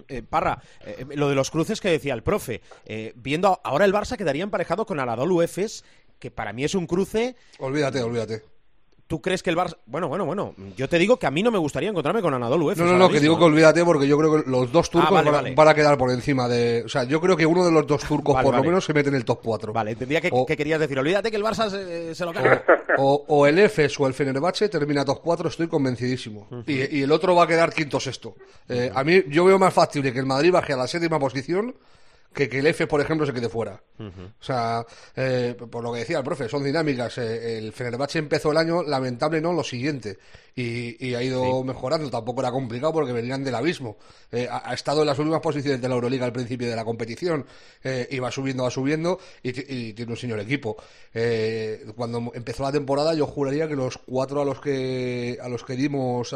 [0.07, 3.93] Eh, Parra, eh, lo de los cruces que decía el profe, eh, viendo ahora el
[3.93, 5.85] Barça quedaría emparejado con Anadolu Efes,
[6.19, 8.41] que para mí es un cruce Olvídate, olvídate.
[9.09, 9.75] ¿Tú crees que el Barça...
[9.87, 12.69] Bueno, bueno, bueno, yo te digo que a mí no me gustaría encontrarme con Anadolu
[12.69, 13.39] Efes No, no, ahora no, que mismo, digo ¿eh?
[13.39, 15.55] que olvídate porque yo creo que los dos turcos Ah, vale, van, a- vale.
[15.55, 16.83] van a quedar por encima de...
[16.85, 18.93] O sea, yo creo que uno de los dos turcos Vale, por lo menos se
[18.93, 19.73] mete en el top 4.
[19.73, 22.63] Vale, entendía que, O- que querías decir, olvídate que el Barça se, se lo carga.
[22.99, 26.47] O, o el Efes o el Fenerbahce termina top 4, estoy convencidísimo.
[26.67, 28.35] y, y el otro va a quedar quinto sexto.
[28.67, 31.73] Eh, a mí yo veo más factible que el Madrid baje a la séptima posición
[32.33, 33.81] que que el Efes, por ejemplo, se quede fuera.
[34.39, 37.17] O sea, eh, por lo que decía el profe, son dinámicas.
[37.17, 40.17] Eh, el Fenerbahce empezó el año, lamentable no, lo siguiente.
[40.55, 42.09] Y, y ha ido mejorando.
[42.09, 43.97] Tampoco era complicado porque venían del abismo.
[44.31, 46.85] Eh, ha, ha estado en las últimas posiciones de la Euroliga al principio de la
[46.85, 47.45] competición.
[47.83, 49.19] Eh, y va subiendo, va subiendo.
[49.43, 50.77] Y, ti- y tiene un señor equipo.
[51.13, 55.63] Eh, cuando empezó la temporada, yo juraría que los cuatro a los que a los
[55.65, 56.33] que dimos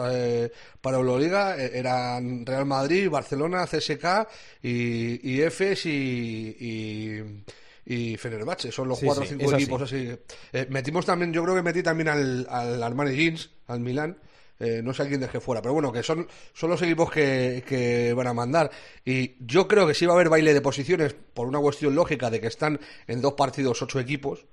[0.81, 4.27] para Euroliga eran Real Madrid, Barcelona, CSK
[4.61, 5.41] y, y
[5.85, 7.43] Y, y,
[7.85, 8.71] y Fenerbahce.
[8.71, 10.09] Son los Sí, cuatro o sí, cinco equipos así.
[10.53, 14.17] Eh, metimos también, yo creo que metí también al, al Armani Jeans, al Milán.
[14.59, 17.63] Eh, no sé a quién dejé fuera, pero bueno, que son, son los equipos que,
[17.67, 18.71] que van a mandar.
[19.03, 22.29] Y yo creo que sí va a haber baile de posiciones por una cuestión lógica
[22.29, 24.45] de que están en dos partidos ocho equipos.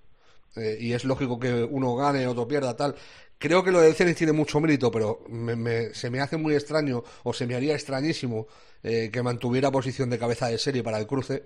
[0.56, 2.94] eh, y es lógico que uno gane, otro pierda, tal.
[3.42, 6.54] Creo que lo del Zenit tiene mucho mérito, pero me- me- se me hace muy
[6.54, 8.46] extraño, o se me haría extrañísimo,
[8.82, 11.44] eh, que mantuviera posición de cabeza de serie para el cruce.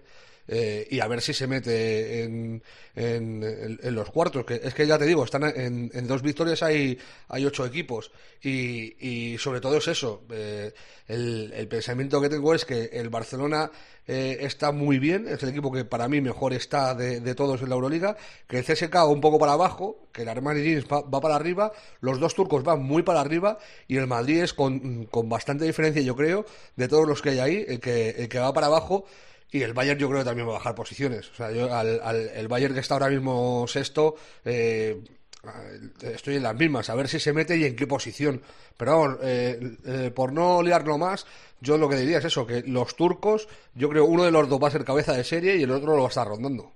[0.48, 2.62] Eh, y a ver si se mete en,
[2.94, 4.44] en- los cuartos.
[4.44, 8.11] Que, es que ya te digo, están en, dos victorias hay, hay ocho equipos.
[8.42, 8.96] Y,
[9.35, 10.22] y sobre todo es eso.
[10.30, 10.72] eh,
[11.09, 13.70] el, pensamiento que tengo es que el Barcelona
[14.07, 17.61] eh, está muy bien, es el equipo que para mí mejor está de, de todos
[17.62, 21.00] en la Euroliga, que el CSK un poco para abajo, que el Armani Jeans va,
[21.02, 25.07] va para arriba, los dos turcos van muy para arriba y el Madrid es con,
[25.07, 26.44] con bastante diferencia, yo creo,
[26.76, 29.04] de todos los que hay ahí, el que, el que va para abajo.
[29.55, 31.31] Y el Bayern yo creo que también va a bajar posiciones.
[31.31, 35.01] O sea, yo al, al- el Bayern que está ahora mismo sexto, eh,
[36.03, 38.43] estoy en las mismas, a ver si se mete y en qué posición.
[38.77, 41.25] Pero vamos, eh, eh, por no liarlo más,
[41.61, 44.61] yo lo que diría es eso, que los turcos, yo creo uno de los dos
[44.61, 46.73] va a ser cabeza de serie y el otro lo va a estar rondando.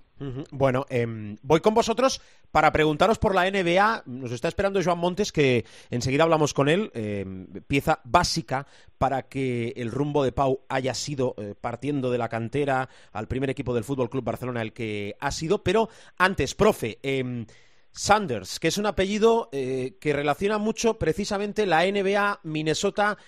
[0.51, 4.03] Bueno, em, voy con vosotros para preguntaros por la NBA.
[4.07, 6.91] Nos está esperando Joan Montes, que enseguida hablamos con él.
[6.95, 8.67] em, pieza básica
[8.99, 13.51] para que el rumbo de Pau haya sido eh, partiendo de la cantera al primer
[13.51, 15.63] equipo del Fútbol Club Barcelona, el que ha sido.
[15.63, 17.47] Pero antes, profe, em,
[17.93, 23.19] Sanders, que es un apellido eh, que relaciona mucho precisamente la NBA, Minnesota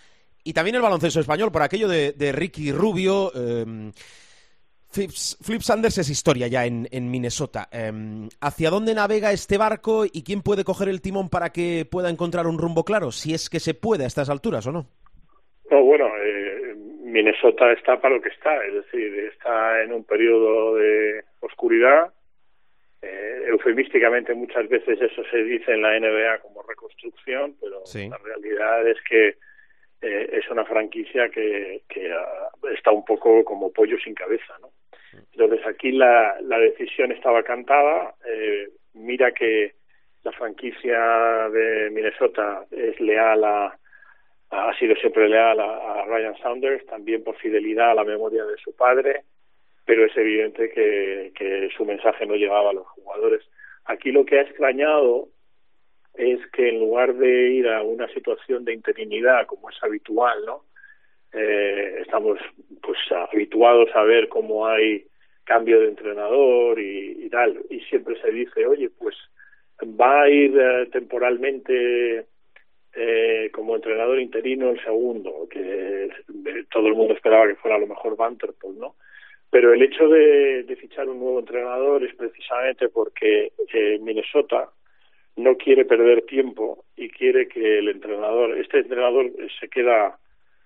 [0.43, 3.33] y también el baloncesto español, por aquello de, de Ricky Rubio.
[4.93, 7.69] Flip, Sanders es historia ya en, en Minnesota.
[7.71, 12.11] Em, ¿Hacia dónde navega este barco y quién puede coger el timón para que pueda
[12.11, 13.13] encontrar un rumbo claro?
[13.13, 14.87] Si es que se puede a estas alturas o no.
[15.71, 16.75] No, bueno, eh,
[17.05, 22.13] Minnesota está para lo que está, es decir, está en un periodo de oscuridad.
[23.01, 28.09] Eh, eufemísticamente muchas veces eso se dice en la NBA como reconstrucción, pero Sí.
[28.09, 29.37] la realidad es que
[30.03, 34.71] eh, es una franquicia que, que ah, está un poco como pollo sin cabeza, ¿no?
[35.13, 38.15] Entonces aquí la, la decisión estaba cantada.
[38.27, 39.75] Eh, mira que
[40.23, 43.79] la franquicia de Minnesota es leal a,
[44.51, 48.75] ha sido siempre leal a, Ryan Saunders, también por fidelidad a la memoria de su
[48.75, 49.23] padre,
[49.85, 53.43] pero es evidente que, que su mensaje no llegaba a los jugadores.
[53.85, 55.29] Aquí lo que ha extrañado
[56.15, 60.65] es que en lugar de ir a una situación de interinidad como es habitual, ¿no?
[61.33, 62.39] Eh, estamos
[62.83, 62.99] pues
[63.33, 65.05] habituados a ver cómo hay
[65.45, 69.17] cambio de entrenador y, tal, y siempre se dice, oye, pues
[69.83, 72.27] va a ir eh, temporalmente
[72.93, 77.81] eh, como entrenador interino el segundo, que eh, todo el mundo esperaba que fuera a
[77.81, 78.97] lo mejor Vanderpool, ¿no?
[79.49, 84.71] Pero el hecho de, fichar un nuevo entrenador es precisamente porque eh, Minnesota
[85.37, 90.19] no quiere perder tiempo y quiere que el entrenador, este entrenador se queda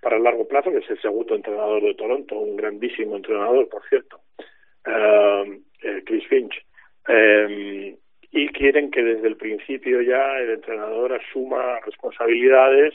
[0.04, 3.82] para el largo plazo, que es el segundo entrenador de Toronto, un grandísimo entrenador, por
[3.88, 4.20] cierto,
[4.84, 6.54] eh, eh, Chris Finch.
[7.08, 7.96] Eh,
[8.30, 12.92] y quieren que desde el principio ya el entrenador asuma responsabilidades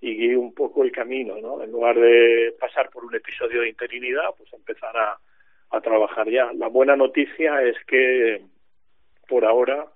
[0.00, 1.62] y guíe un poco el camino, ¿no?
[1.62, 5.18] En lugar de pasar por un episodio de interinidad, pues empezar a,
[5.82, 6.52] trabajar ya.
[6.54, 8.42] La buena noticia es que
[9.28, 9.86] por ahora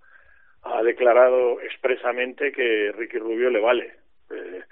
[0.63, 3.93] ha declarado expresamente que Ricky Rubio le vale.
[4.31, 4.63] Eh,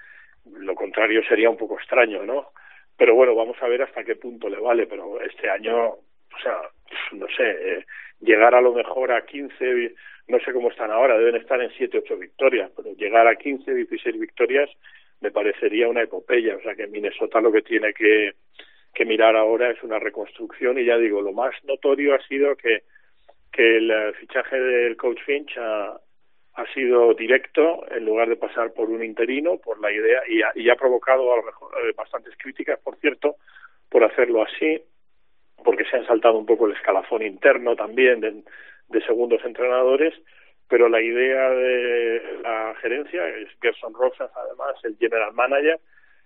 [0.45, 2.51] lo contrario sería un poco extraño, ¿no?
[2.97, 4.87] Pero bueno, vamos a ver hasta qué punto le vale.
[4.87, 6.61] Pero este año, o sea,
[7.13, 7.85] no sé, eh,
[8.19, 9.95] llegar a lo mejor a 15,
[10.27, 13.73] no sé cómo están ahora, deben estar en 7, 8 victorias, pero llegar a 15,
[13.73, 14.69] 16 victorias
[15.21, 16.55] me parecería una epopeya.
[16.55, 18.33] O sea que Minnesota lo que tiene que,
[18.93, 22.83] que mirar ahora es una reconstrucción y ya digo, lo más notorio ha sido que
[23.53, 25.95] que el fichaje del coach Finch ha,
[26.55, 30.51] ha sido directo en lugar de pasar por un interino, por la idea, y ha,
[30.55, 33.37] y ha provocado a lo mejor eh, bastantes críticas, por cierto,
[33.89, 34.81] por hacerlo así,
[35.63, 38.43] porque se han saltado un poco el escalafón interno también de,
[39.07, 40.13] segundos entrenadores,
[40.67, 45.79] pero la idea de la gerencia, es Gerson Rosas además, el general manager,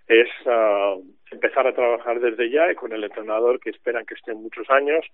[0.06, 4.34] es uh, empezar a trabajar desde ya y con el entrenador que esperan que esté
[4.34, 5.04] muchos años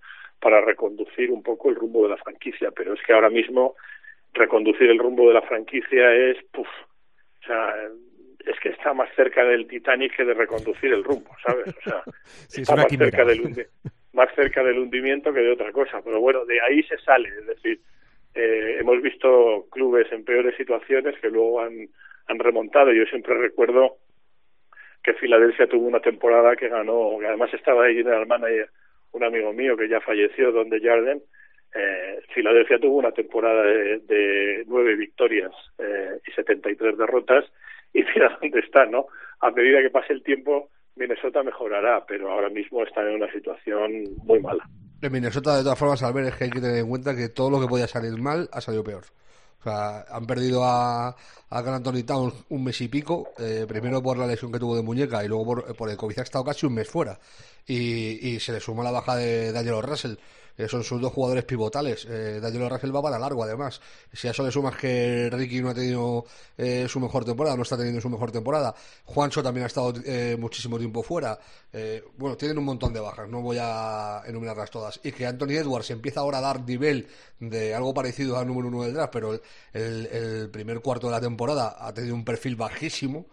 [0.41, 2.71] para reconducir un poco el rumbo de la franquicia.
[2.71, 3.75] Pero es que ahora mismo
[4.35, 7.75] reconducir el rumbo de la franquicia es, puff, o sea,
[8.47, 11.69] es que está más cerca del Titanic que de reconducir el rumbo, ¿sabes?
[11.69, 12.03] O sea,
[12.55, 13.67] está más cerca, del
[14.13, 16.01] más cerca del hundimiento que de otra cosa.
[16.05, 17.81] Pero bueno, de ahí se sale, es decir,
[18.35, 21.89] eh, hemos visto clubes en peores situaciones que luego han,
[22.27, 22.93] han remontado.
[22.93, 23.97] Yo siempre recuerdo
[25.03, 28.71] que Filadelfia tuvo una temporada que ganó, que además estaba ahí el manager,
[29.13, 31.23] un amigo mío que ya falleció, donde Jarden,
[31.75, 37.45] eh, Filadelfia tuvo una temporada de, de nueve victorias eh, y 73 derrotas
[37.93, 39.07] y mira dónde está, ¿no?
[39.41, 44.05] A medida que pase el tiempo, Minnesota mejorará, pero ahora mismo está en una situación
[44.25, 44.65] muy mala.
[45.03, 47.29] En Minnesota, de todas formas, al ver es que hay que tener en cuenta que
[47.29, 49.03] todo lo que podía salir mal ha salido peor.
[49.61, 54.03] O sea, han perdido a, a Gran Anthony Towns un mes y pico, eh, primero
[54.03, 56.45] por la lesión que tuvo de muñeca y luego por, por el COVID ha estado
[56.45, 57.19] casi un mes fuera.
[57.67, 60.17] Y, y se le suma la baja de Daniel Russell
[60.69, 62.07] son sus dos jugadores pivotales.
[62.09, 63.81] Eh, Daniel Russell va para largo, además.
[64.13, 66.25] Si a eso le sumas que Ricky no ha tenido
[66.57, 70.37] eh, su mejor temporada, no está teniendo su mejor temporada, Juancho también ha estado eh,
[70.39, 71.39] muchísimo tiempo fuera.
[71.73, 75.01] Eh, bueno, tienen un montón de bajas, no voy a enumerarlas todas.
[75.03, 77.09] Y que Anthony Edwards empieza ahora a dar nivel
[77.41, 79.35] de algo parecido al número uno del draft, pero
[79.73, 83.27] el, el primer cuarto de la temporada ha tenido un perfil bajísimo,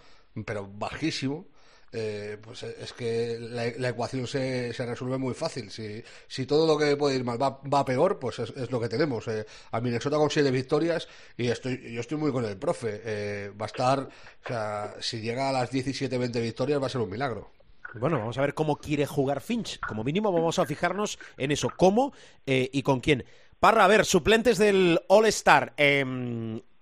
[0.46, 1.46] pero bajísimo
[1.94, 5.70] eh, pues es que la, ecuación se, se, resuelve muy fácil.
[5.70, 9.28] Si, si todo lo que puede ir mal va, peor, pues es, lo que tenemos.
[9.28, 13.02] Eh, a Minnesota con siete victorias y estoy, yo estoy muy con el profe.
[13.04, 17.02] Eh, va a estar, o sea, si llega a las 17-20 victorias va a ser
[17.02, 17.52] un milagro.
[17.96, 19.80] Bueno, vamos a ver cómo quiere jugar Finch.
[19.82, 22.14] Como mínimo vamos a fijarnos en eso, cómo
[22.46, 23.26] eh, y con quién.
[23.60, 25.74] Parra, a ver, suplentes del All-Star.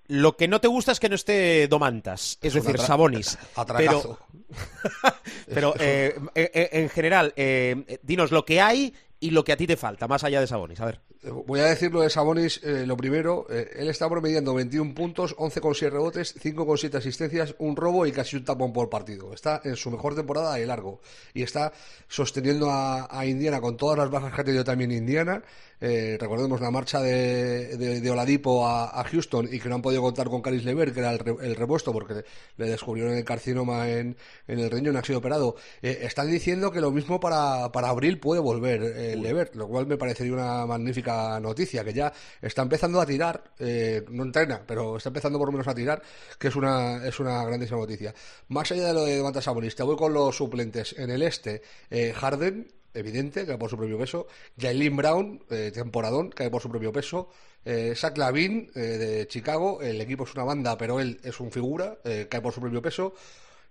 [0.09, 3.37] Lo que no te gusta es que no esté Domantas, es, decir, Sabonis.
[3.77, 4.19] Pero,
[5.53, 9.67] pero eh, eh, en general, eh, dinos lo que hay y lo que a ti
[9.67, 10.79] te falta, más allá de Sabonis.
[10.81, 10.99] A ver.
[11.21, 15.35] Voy a decir lo de Sabonis, eh, lo primero, eh, él está promediando 21 puntos,
[15.35, 19.33] 11,7 rebotes, 5,7 asistencias, un robo y casi un tapón por partido.
[19.33, 21.01] Está en su mejor temporada de largo
[21.33, 21.73] y está
[22.07, 25.43] sosteniendo a, a Indiana con todas las bajas que ha tenido también Indiana.
[25.81, 29.81] Eh, recordemos la marcha de, de, de Oladipo a, a, Houston y que no han
[29.81, 32.25] podido contar con Caris Lever, que era el, re, el repuesto porque
[32.57, 35.55] le descubrieron el carcinoma en, en el riñón, ha sido operado.
[35.81, 38.81] Están diciendo que lo mismo para, para abril puede volver
[39.17, 41.08] Lever, lo cual me parecería una magnífica
[41.39, 45.53] noticia, que ya está empezando a tirar, eh, no entrena, pero está empezando por lo
[45.53, 46.01] menos a tirar,
[46.37, 48.13] que es una, es una grandísima noticia.
[48.49, 50.95] Más allá de lo de Demantas Sabonis, te voy con los suplentes.
[50.97, 54.27] En el este, eh, Harden, evidente, cae por su propio peso.
[54.57, 57.29] Jalen Brown, eh, temporadón, cae por su propio peso.
[57.65, 61.51] Eh, Zach Lavin, eh, de Chicago, el equipo es una banda, pero él es un
[61.51, 61.97] figura,
[62.29, 63.13] cae por su propio peso.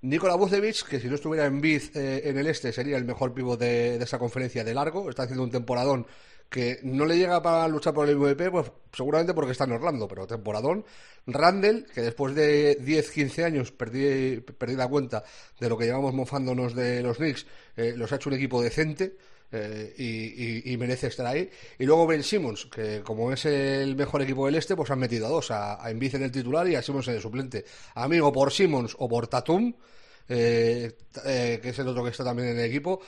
[0.01, 3.59] Nikola Vucevic, que si no estuviera en Biz en el este, sería el mejor pívot
[3.59, 5.11] de, de, esa conferencia de largo.
[5.11, 6.07] Está haciendo un temporadón
[6.49, 10.09] que no le llega para luchar por el MVP, pues seguramente porque está en Orlando,
[10.09, 10.85] pero temporadón.
[11.27, 15.23] Randall, que después de 10-15 años perdí, perdí la cuenta
[15.61, 19.17] de lo que llevamos mofándonos de los Knicks, eh, los ha hecho un equipo decente.
[19.51, 21.49] Eh, y, merece estar ahí.
[21.79, 25.27] Y luego Ben Simmons, que como es el mejor equipo del este, pues han metido
[25.27, 27.65] a dos, a, a en el titular y a Simmons en el suplente.
[27.95, 29.73] Amigo, por Simmons o por Tatum,
[30.29, 33.01] eh, eh, que es el otro que está también en el equipo.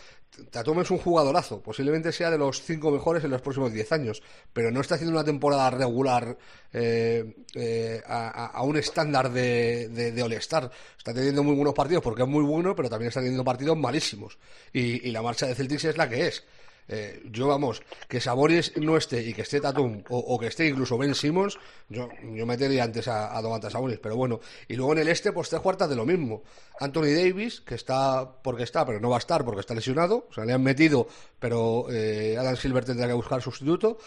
[0.50, 4.22] Tatum es un jugadorazo, posiblemente sea de los cinco mejores en los próximos diez años,
[4.52, 6.37] pero no está haciendo una temporada regular
[6.72, 10.70] eh, eh, a, un estándar de, de, de All-Star.
[10.96, 14.38] Está teniendo muy buenos partidos porque es muy bueno, pero también está teniendo partidos malísimos.
[14.72, 16.44] Y, y la marcha de Celtics es la que es.
[16.88, 20.99] Eh, yo, vamos, que Sabonis no esté y que esté Tatum o, que esté incluso
[20.99, 24.40] Ben Simmons, yo, yo metería antes a, a Domantas pero bueno.
[24.69, 26.42] Y luego en el este, pues tres cuartas de lo mismo.
[26.81, 30.27] Anthony Davis, que está porque está, pero no va a estar porque está lesionado.
[30.31, 31.07] O sea, le han metido,
[31.38, 33.98] pero eh, Adam Silver tendrá que buscar sustituto.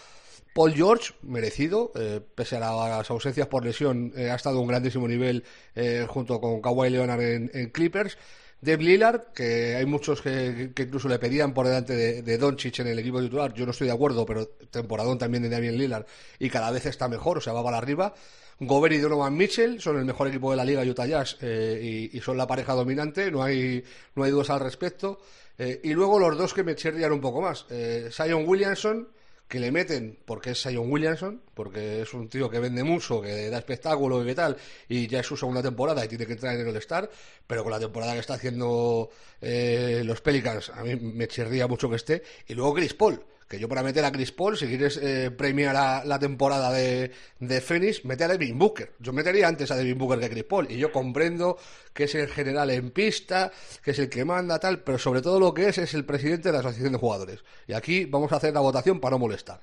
[0.54, 4.68] Paul George, merecido, eh, pese a las ausencias por lesión, eh, ha estado a un
[4.68, 5.42] grandísimo nivel
[5.74, 8.16] eh, junto con Kawhi Leonard en Clippers.
[8.64, 12.88] Dave Lillard, que hay muchos que, incluso le pedían por delante de, de Doncic en
[12.88, 16.06] el equipo titular, yo no estoy de acuerdo, pero temporadón también de Damian Lillard
[16.38, 18.14] y cada vez está mejor, o sea, va para arriba.
[18.60, 22.20] Gobert y Donovan Mitchell son el mejor equipo de la liga Utah Jazz eh, y,
[22.20, 23.82] son la pareja dominante, no hay,
[24.14, 25.20] no hay dudas al respecto.
[25.58, 29.08] Eh, y luego los dos que me chirrían un poco más, eh, Zion Williamson,
[29.48, 33.50] que le meten porque es Sion Williamson, porque es un tío que vende mucho, que
[33.50, 34.56] da espectáculo y qué tal,
[34.88, 37.10] y ya es su segunda temporada y tiene que entrar en el Star,
[37.46, 41.88] pero con la temporada que está haciendo eh, los Pelicans, a mí me chirría mucho
[41.88, 44.96] que esté, y luego Chris Paul, que yo para meter a Chris Paul, si quieres
[44.96, 48.94] eh, premiar a la temporada de, de Phoenix, mete a Devin Booker.
[48.98, 50.66] Yo metería antes a Devin Booker que Chris Paul.
[50.70, 51.58] Y yo comprendo
[51.92, 55.38] que es el general en pista, que es el que manda, tal, pero sobre todo
[55.38, 57.44] lo que es es el presidente de la asociación de jugadores.
[57.66, 59.60] Y aquí vamos a hacer la votación para no molestar.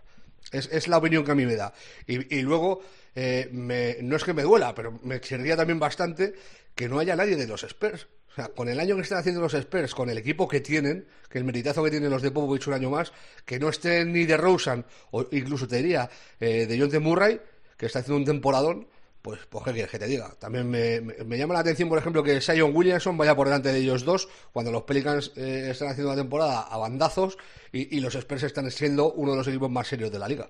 [0.52, 1.74] Es, es la opinión que a mí me da.
[2.08, 2.82] Y, y luego,
[3.16, 6.34] eh, me, no es que me duela, pero me chirría también bastante
[6.76, 8.08] que no haya nadie de los Spurs.
[8.32, 11.06] O sea, con el año que están haciendo los Spurs, con el equipo que tienen,
[11.30, 13.12] que el meritazo que tienen los de Popovich un año más,
[13.46, 16.10] que no estén ni de Rosen, o incluso te diría
[16.40, 17.00] eh, de John T.
[17.00, 17.42] Murray,
[17.76, 18.88] que está haciendo un temporadón,
[19.22, 20.34] pues, pues qué quieres que te diga.
[20.40, 23.74] También me, me, me llama la atención, por ejemplo, que Sion Williamson vaya por delante
[23.74, 27.38] de ellos dos, cuando los Pelicans eh, están haciendo una temporada a bandazos
[27.74, 30.48] y, y los Spurs están siendo uno de los equipos más serios de la liga.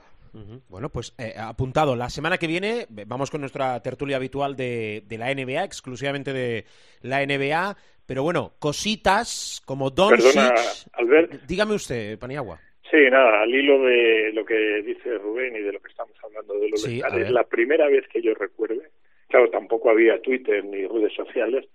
[0.69, 1.95] Bueno, pues eh, apuntado.
[1.95, 6.65] La semana que viene vamos con nuestra tertulia habitual de, de la NBA, exclusivamente de
[7.01, 7.75] la NBA.
[8.05, 10.53] Pero bueno, cositas como Don Perdona,
[10.93, 11.43] Albert.
[11.47, 12.59] Dígame usted, Paniagua.
[12.89, 16.55] Sí, nada, al hilo de lo que dice Rubén y de lo que estamos hablando
[16.55, 18.89] de los Sí, es la primera vez que yo recuerde,
[19.29, 21.69] claro, tampoco había Twitter ni redes sociales,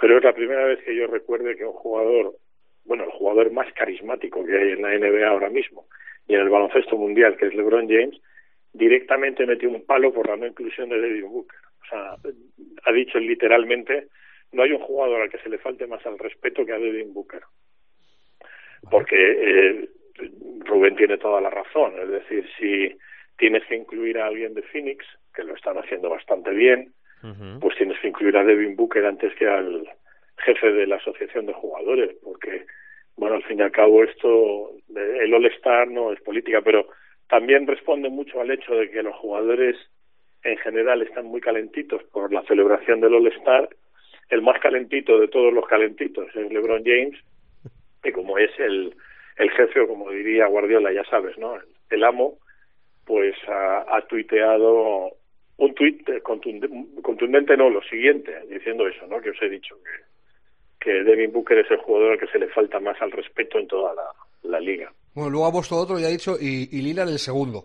[0.00, 2.34] pero es la primera vez que yo recuerde que un jugador,
[2.86, 5.86] bueno, el jugador más carismático que hay en la NBA ahora mismo
[6.26, 8.20] y en el baloncesto mundial, que es LeBron James,
[8.72, 11.58] directamente metió un palo por la no inclusión de Devin Booker.
[11.82, 12.16] O sea,
[12.84, 14.08] ha dicho literalmente,
[14.52, 17.12] no hay un jugador al que se le falte más al respeto que a Devin
[17.12, 17.42] Booker.
[18.90, 19.88] Porque eh,
[20.60, 21.94] Rubén tiene toda la razón.
[22.00, 22.96] Es decir, si
[23.36, 25.04] tienes que incluir a alguien de Phoenix,
[25.34, 26.92] que lo están haciendo bastante bien,
[27.58, 29.88] pues tienes que incluir a Devin Booker antes que al
[30.44, 32.66] jefe de la asociación de jugadores, porque,
[33.16, 36.88] bueno, al fin y al cabo esto, el All-Star no es política, pero
[37.28, 39.76] también responde mucho al hecho de que los jugadores
[40.42, 43.68] en general están muy calentitos por la celebración del All-Star.
[44.28, 47.18] El más calentito de todos los calentitos es LeBron James,
[48.02, 48.94] y como es el,
[49.36, 51.56] el jefe, o como diría Guardiola, ya sabes, ¿no?
[51.90, 52.38] El, amo,
[53.06, 55.12] pues ha, ha tuiteado
[55.56, 59.20] un tuit contundente, contundente, no, lo siguiente, diciendo eso, ¿no?
[59.20, 60.13] Que os he dicho que,
[60.84, 63.66] que Devin Booker es el jugador al que se le falta más al respeto en
[63.66, 64.04] toda la,
[64.42, 64.92] la liga.
[65.14, 67.64] Bueno, luego ha puesto otro y ha dicho, y, y Lillard el segundo.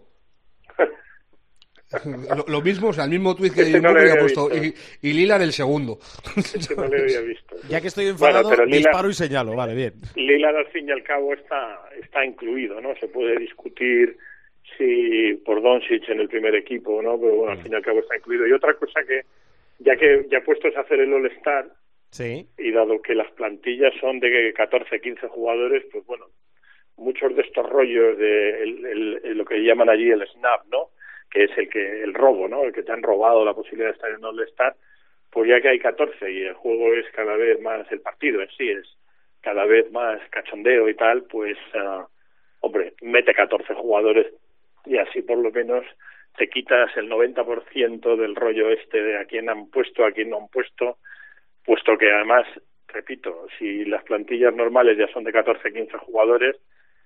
[2.37, 4.49] lo, lo mismo, o sea, el mismo tweet que Ese no Booker ha había puesto,
[4.55, 5.99] y, y Lillard el segundo.
[6.37, 7.55] Ese no le había visto.
[7.67, 9.55] Ya que estoy enfadado, Bueno, disparo y señalo.
[9.55, 9.93] Vale, bien.
[10.15, 12.95] Lillard al fin y al cabo está está incluido, ¿no?
[12.95, 14.17] Se puede discutir
[14.77, 17.83] si por Doncic en el primer equipo o no, pero bueno, al fin y al
[17.83, 18.47] cabo está incluido.
[18.47, 19.23] Y otra cosa que
[19.79, 21.67] ya que ya puestos a hacer el All-Star
[22.11, 22.47] Sí.
[22.57, 26.25] y dado que las plantillas son de 14, 15 jugadores, pues bueno,
[26.97, 28.85] muchos de estos rollos de el-
[29.23, 30.89] el- lo que llaman allí el snap, ¿no?
[31.31, 32.63] Que es el que el robo, ¿no?
[32.63, 34.75] El que te han robado la posibilidad de estar en All-Star,
[35.31, 38.49] pues ya que hay 14 y el juego es cada vez más el partido en
[38.57, 38.87] sí es
[39.41, 42.05] cada vez más cachondeo y tal, pues ah,
[42.59, 44.27] hombre, mete 14 jugadores
[44.85, 45.85] y así por lo menos
[46.37, 50.37] te quitas el 90% del rollo este de a quién han puesto, a quién no
[50.39, 50.97] han puesto,
[51.69, 52.47] puesto que además,
[52.87, 56.55] repito, si las plantillas normales ya son de 14, 15 jugadores,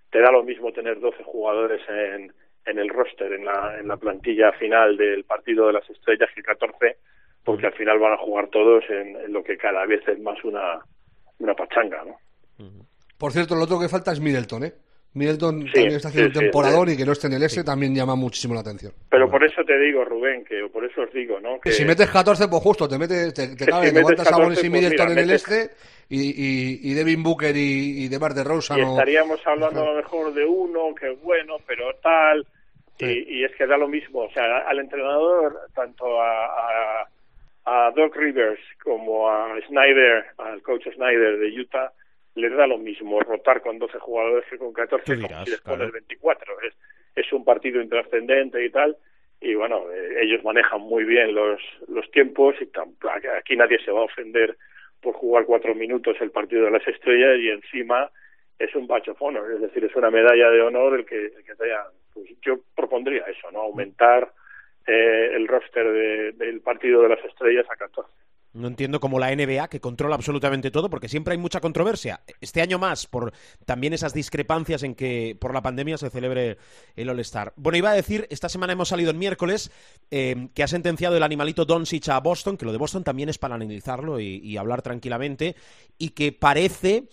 [0.09, 2.31] te da lo mismo tener 12 jugadores en,
[2.65, 6.41] en el roster, en la, en la plantilla final del partido de las estrellas que
[6.41, 6.95] 14,
[7.43, 10.41] porque al final van a jugar todos en, en lo que cada vez es más
[10.45, 10.79] una,
[11.39, 12.15] una pachanga, ¿no?
[13.17, 14.73] Por cierto, lo otro que falta es Middleton, ¿eh?
[15.15, 16.93] Middleton Sí, también está haciendo sí, un sí.
[16.93, 18.91] y que no esté en el S también llama muchísimo la atención.
[19.09, 21.55] Pero por eso te digo, Rubén, que por eso os digo, ¿no?
[21.61, 24.01] Que Que si metes 14, pues justo, te metes, te, te cabe, si te metes
[24.01, 25.69] aguantas a 14, Bones y pues Middleton mira, en el este
[26.09, 29.95] y, y, y Devin Booker y, y DeMar DeRozan y o- estaríamos hablando a lo
[29.97, 32.45] mejor de uno que es bueno, pero tal,
[32.99, 37.07] y, y es que da lo mismo, o sea, al entrenador, tanto a, a,
[37.65, 41.91] a Doc Rivers como a Snyder, al coach Snyder de Utah,
[42.35, 45.51] les da lo mismo rotar con 12 jugadores que con 14, Tú como dirás, si
[45.51, 45.77] les claro.
[45.79, 46.61] pones 24.
[46.61, 46.73] Es,
[47.15, 48.97] es un partido intrascendente y tal,
[49.39, 52.95] y bueno, eh, ellos manejan muy bien los, los tiempos y tam-
[53.37, 54.57] aquí nadie se va a ofender
[55.01, 58.09] por jugar cuatro minutos el partido de las estrellas y encima
[58.57, 61.55] es un of honor, es decir, es una medalla de honor el que, el que
[61.55, 63.61] te hayan- pues yo propondría eso, ¿no?
[63.61, 64.31] Aumentar
[64.87, 68.11] eh, el roster de- del partido de las estrellas a 14.
[68.53, 72.21] No entiendo cómo la NBA, que controla absolutamente todo, porque siempre hay mucha controversia.
[72.39, 73.33] Este año más, por
[73.65, 76.57] también esas discrepancias en que por la pandemia se celebre
[76.95, 77.53] el All-Star.
[77.55, 79.71] Bueno, iba a decir, esta semana hemos salido el miércoles
[80.11, 83.39] eh, que ha sentenciado el animalito Doncic a Boston, que lo de Boston también es
[83.39, 85.55] para analizarlo y, y hablar tranquilamente,
[85.97, 87.07] y que parece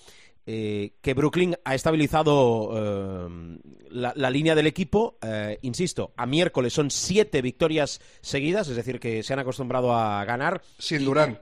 [0.53, 3.59] eh, que Brooklyn ha estabilizado eh,
[3.91, 5.17] la, la línea del equipo.
[5.23, 10.25] eh, insisto, a miércoles son siete victorias seguidas, es decir, que se han acostumbrado a
[10.25, 10.61] ganar.
[10.79, 11.39] Sin Durán.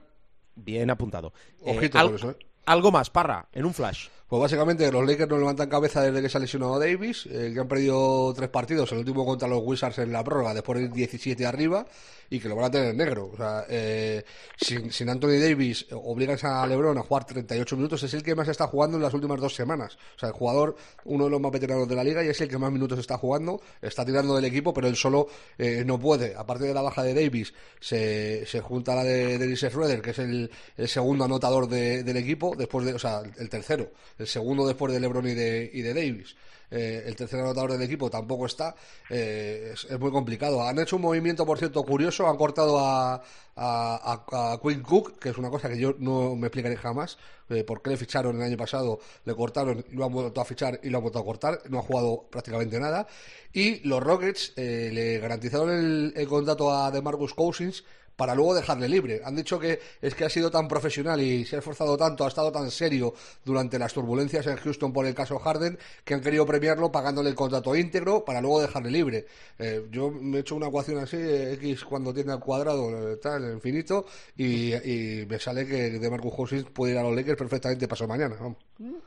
[0.55, 1.33] Bien apuntado.
[1.61, 2.37] Ojito al- con eso, ¿eh?
[2.65, 4.07] Algo más, Parra, en un flash.
[4.29, 7.59] Pues básicamente los Lakers no levantan cabeza desde que se ha lesionado Davis, eh, que
[7.59, 10.91] han perdido tres partidos, el último contra los Wizards en la prórroga, después de ir
[10.91, 11.87] 17 arriba,
[12.29, 13.31] y que lo van a tener en negro.
[13.33, 14.23] O sea, eh,
[14.55, 18.35] sin, sin Anthony Davis eh, obligan a LeBron a jugar 38 minutos, es el que
[18.35, 19.97] más está jugando en las últimas dos semanas.
[20.15, 20.75] O sea, el jugador,
[21.05, 23.17] uno de los más veteranos de la liga, y es el que más minutos está
[23.17, 25.27] jugando, está tirando del equipo, pero él solo
[25.57, 26.35] eh, no puede.
[26.35, 30.19] Aparte de la baja de Davis, se, se junta la de Dennis Schroeder, que es
[30.19, 33.89] el, el segundo anotador de- del equipo, después de, o sea, el tercero,
[34.19, 36.35] el segundo después de LeBron y de, y de Davis.
[36.71, 38.75] Eh, el tercer anotador del equipo tampoco está.
[39.09, 40.61] eh, es, muy complicado.
[40.61, 42.27] Han hecho un movimiento, por cierto, curioso.
[42.29, 43.19] Han cortado a-
[43.55, 47.17] a Quinn Cook, que es una cosa que yo no me explicaré jamás.
[47.49, 50.79] eh, por qué le ficharon el año pasado, le cortaron, lo han vuelto a fichar
[50.83, 51.61] y lo han vuelto a cortar.
[51.69, 53.07] No ha jugado prácticamente nada.
[53.51, 57.83] Y los Rockets eh, le garantizaron el, el contrato a DeMarcus Cousins
[58.19, 59.21] para luego dejarle libre.
[59.23, 62.27] Han dicho que es que ha sido tan profesional y se ha esforzado tanto, ha
[62.27, 63.13] estado tan serio
[63.45, 67.35] durante las turbulencias en Houston por el caso Harden, que han querido premiarlo pagándole el
[67.35, 69.25] contrato íntegro para luego dejarle libre.
[69.57, 73.15] Eh, yo me he hecho una ecuación así, eh, X cuando tiene al cuadrado, eh,
[73.21, 74.05] tal, infinito,
[74.35, 78.09] y, y me sale que de Marcus Cousins puede ir a los Lakers perfectamente pasado
[78.09, 78.35] mañana.
[78.37, 78.57] vamos.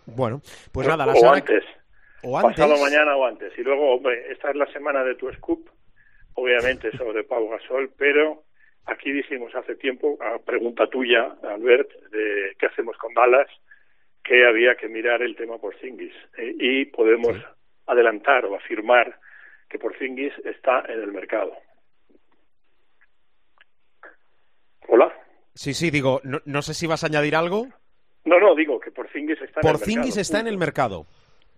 [0.07, 0.41] Bueno,
[0.73, 1.37] pues nada, la o semana...
[1.37, 1.65] antes.
[2.23, 2.57] O antes.
[2.57, 3.53] Pasado mañana o antes.
[3.59, 5.69] Y luego, hombre, esta es la semana de tu scoop,
[6.33, 8.45] obviamente sobre Pau Gasol, pero
[8.87, 13.49] aquí dijimos hace tiempo, a pregunta tuya, Albert, de qué hacemos con Dallas,
[14.25, 16.15] que había que mirar el tema Porzingis.
[16.39, 17.37] Eh, y podemos
[17.87, 19.19] adelantar o afirmar
[19.69, 21.53] que Porzingis está en el mercado.
[24.89, 25.13] Hola.
[25.55, 27.67] Sí, sí, digo, no, no sé si vas a añadir algo.
[28.25, 29.79] No, no, digo que Porzingis está en el mercado.
[29.79, 31.07] Porzingis está en el mercado.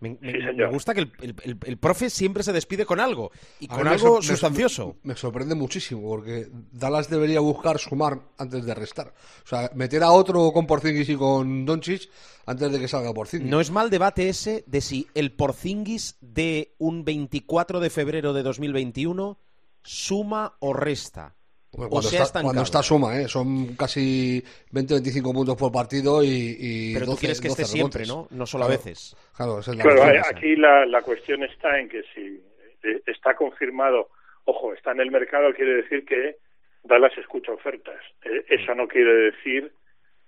[0.05, 0.71] Me, me- Sí, me señor.
[0.73, 3.31] gusta que el, el- el- el profe siempre se despide con algo.
[3.61, 4.97] Y con algo sustancioso.
[5.03, 9.15] Me, sorprende muchísimo porque Dallas debería buscar sumar antes de restar.
[9.45, 12.09] O sea, meter a otro con Porzingis y con Doncic
[12.47, 13.49] antes de que salga Porzingis.
[13.51, 18.43] No es mal debate ese de si el Porzingis de un 24 de febrero de
[18.43, 19.39] 2021
[19.83, 21.35] suma o resta.
[21.75, 22.45] Hombre, o cuando, sea está, estancado.
[22.47, 23.29] cuando está suma, ¿eh?
[23.29, 27.72] son casi 20-25 puntos por partido y, y Pero tú 12 quieres que esté 12
[27.72, 28.07] siempre.
[28.07, 28.29] ¿no?
[28.31, 29.16] No solo a veces.
[29.37, 32.41] Claro, esa es la Claro, cuestión eh, aquí la, la cuestión está en que si
[32.85, 34.09] eh, está confirmado,
[34.45, 36.37] ojo, está en el mercado, quiere decir que
[36.85, 38.01] Dallas escucha ofertas.
[38.25, 39.72] Eh, eso no quiere decir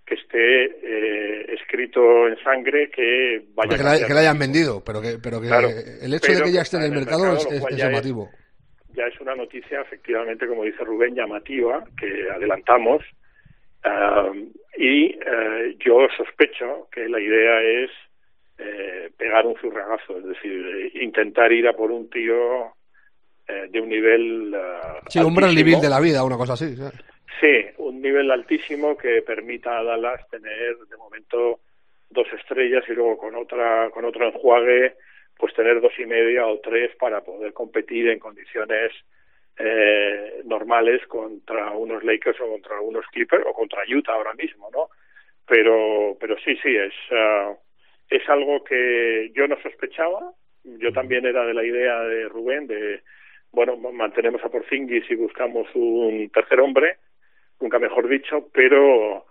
[0.06, 4.82] que esté eh, escrito en sangre que vaya que, a la, que la hayan vendido,
[4.84, 7.24] pero que, pero que Claro, el hecho pero de que ya esté en el mercado,
[7.24, 8.30] mercado, es, lo es- cual es ya es- llamativo.
[8.96, 13.04] Ya es una noticia, efectivamente, como dice Rubén, llamativa, que adelantamos.
[13.84, 14.32] Ah,
[14.76, 17.90] y eh, yo sospecho que la idea es
[18.58, 22.72] eh, pegar un zurragazo, es decir, intentar ir a por un tío
[23.46, 24.54] eh, de un nivel.
[24.54, 25.34] ah, Sí, un.
[25.34, 26.74] Beal de la vida, una cosa así.
[26.74, 26.94] ¿sabes?
[27.40, 31.60] Sí, un nivel altísimo que permita a Dallas tener de momento
[32.08, 34.94] dos estrellas y luego con otra con otro enjuague
[35.38, 38.92] pues tener dos y media o tres para poder competir en condiciones
[39.58, 44.88] eh, normales contra unos Lakers o contra unos Clippers o contra Utah ahora mismo, ¿no?
[45.46, 47.54] Pero pero sí sí es ah,
[48.08, 50.32] es algo que yo no sospechaba.
[50.64, 53.02] Yo también era de la idea de Rubén de
[53.52, 56.96] bueno mantenemos a Porzingis y buscamos un tercer hombre
[57.60, 59.26] nunca mejor dicho, pero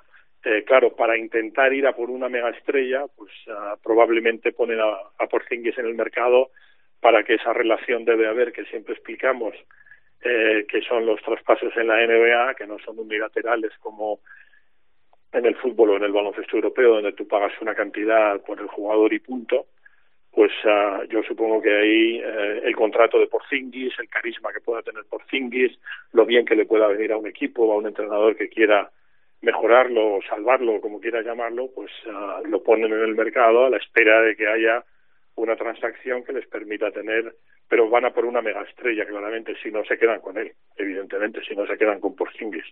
[0.46, 4.93] eh, claro, para intentar ir a por una mega estrella, pues ah, probablemente ponen a,
[5.18, 6.52] a Porzingis en el mercado
[7.00, 9.56] para que esa relación debe haber que siempre explicamos
[10.24, 14.20] eh, que son los traspasos en la NBA, que no son unilaterales como
[15.32, 18.68] en el fútbol o en el baloncesto europeo, donde tú pagas una cantidad por el
[18.68, 19.68] jugador y punto,
[20.32, 24.82] pues ah, yo supongo que ahí eh, el contrato de Porzingis, el carisma que pueda
[24.82, 25.78] tener Porzingis,
[26.14, 28.91] lo bien que le pueda venir a un equipo, a un entrenador que quiera
[29.46, 34.22] mejorarlo salvarlo, como quiera llamarlo, pues ah, lo ponen en el mercado a la espera
[34.22, 34.84] de que haya
[35.36, 37.36] una transacción que les permita tener,
[37.70, 41.41] pero van a por una mega estrella, claramente, si no se quedan con él, evidentemente,
[41.48, 42.66] si no se quedan con Porzingis.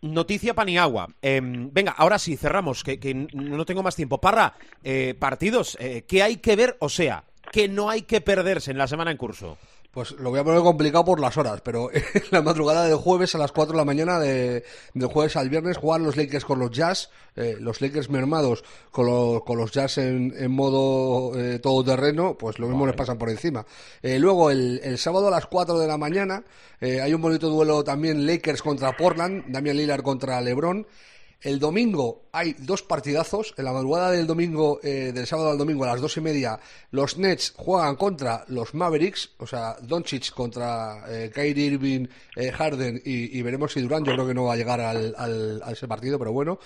[0.00, 1.08] Noticia Paniagua.
[1.20, 4.20] Eh, venga, ahora sí, cerramos, que, que no tengo más tiempo.
[4.20, 4.54] Parra,
[4.84, 6.76] eh, partidos, eh, ¿qué hay que ver?
[6.80, 9.58] O sea, que no hay que perderse en la semana en curso.
[9.96, 13.34] Pues lo voy a poner complicado por las horas, pero en la madrugada del jueves
[13.34, 16.58] a las 4 de la mañana, de, del jueves al viernes, juegan los Lakers con
[16.58, 21.60] los Jazz, eh, los Lakers mermados con los, con los Jazz en, en modo eh,
[21.60, 23.64] todoterreno, pues lo mismo les pasan por encima.
[24.02, 26.44] Eh, luego, el, el sábado a las 4 de la mañana,
[26.78, 30.86] eh, hay un bonito duelo también Lakers contra Portland, Damian Lillard contra LeBron.
[31.40, 33.54] El domingo hay dos partidazos.
[33.56, 36.58] En la madrugada del domingo, eh, del sábado al domingo a las dos y media,
[36.90, 42.06] los Nets juegan contra los Mavericks, o sea, Doncic contra eh, Kyrie Irving,
[42.36, 44.06] eh, Harden y, veremos si Durant.
[44.06, 46.58] Yo creo que no va a llegar al, al, a ese partido, pero bueno.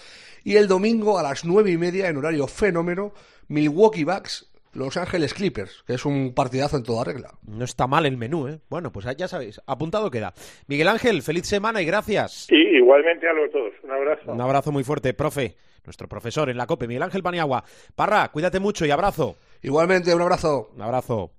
[0.44, 3.12] Y el domingo a las nueve y media, en horario fenómeno,
[3.48, 7.32] Milwaukee Bucks los Ángeles Clippers, que es un partidazo en toda regla.
[7.46, 8.60] No está mal el menú, ¿eh?
[8.68, 10.32] Bueno, pues ya sabéis, apuntado queda.
[10.66, 12.46] Miguel Ángel, feliz semana y gracias.
[12.50, 14.32] Y igualmente a los dos, un abrazo.
[14.32, 17.64] Un abrazo muy fuerte, profe, nuestro profesor en la COPE, Miguel Ángel Paniagua.
[17.94, 19.36] Parra, cuídate mucho y abrazo.
[19.62, 20.70] Igualmente, un abrazo.
[20.74, 21.32] Un abrazo.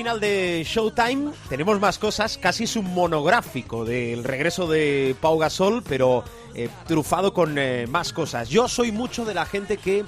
[0.00, 5.82] Final de Showtime tenemos más cosas, casi es un monográfico del regreso de Pau Gasol,
[5.86, 6.24] pero
[6.54, 8.48] eh, trufado con eh, más cosas.
[8.48, 10.06] Yo soy mucho de la gente que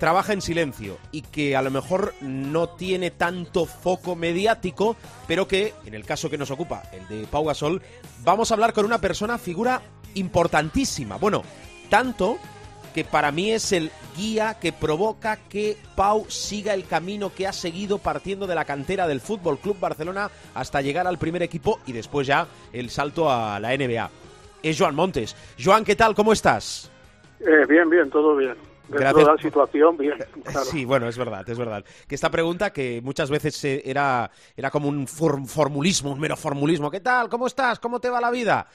[0.00, 4.96] trabaja en silencio y que a lo mejor no tiene tanto foco mediático,
[5.28, 7.80] pero que, en el caso que nos ocupa, el de Pau Gasol,
[8.24, 9.80] vamos a hablar con una persona, figura
[10.14, 11.16] importantísima.
[11.16, 11.44] Bueno,
[11.88, 12.38] tanto
[12.94, 17.52] que para mí es el guía que provoca que Pau siga el camino que ha
[17.52, 21.92] seguido partiendo de la cantera del Fútbol Club Barcelona hasta llegar al primer equipo y
[21.92, 24.10] después ya el salto a la NBA.
[24.62, 25.36] Es Joan Montes.
[25.62, 26.14] Joan, ¿qué tal?
[26.14, 26.90] ¿Cómo estás?
[27.40, 28.54] Eh, bien, bien, todo bien.
[28.88, 30.14] Dentro de la situación, bien.
[30.64, 31.84] Sí, bueno, es verdad, es verdad.
[32.06, 36.90] Que esta pregunta, que muchas veces eh, era, era como un formulismo, un mero formulismo.
[36.90, 37.28] ¿Qué tal?
[37.28, 37.78] ¿Cómo estás?
[37.78, 38.66] ¿Cómo te va la vida?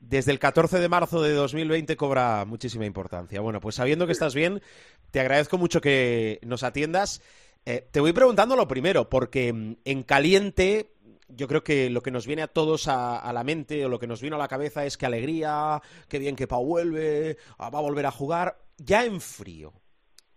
[0.00, 3.40] Desde el 14 de marzo de 2020 cobra muchísima importancia.
[3.40, 4.62] Bueno, pues sabiendo que estás bien,
[5.10, 7.22] te agradezco mucho que nos atiendas.
[7.66, 10.94] Eh, te voy preguntando lo primero, porque mm, en caliente
[11.28, 14.06] yo creo que lo que nos viene a todos a, la mente o lo que
[14.06, 17.78] nos vino a la cabeza es que alegría, qué bien que Pau vuelve, ah, va
[17.78, 18.58] a volver a jugar.
[18.78, 19.74] Ya en frío,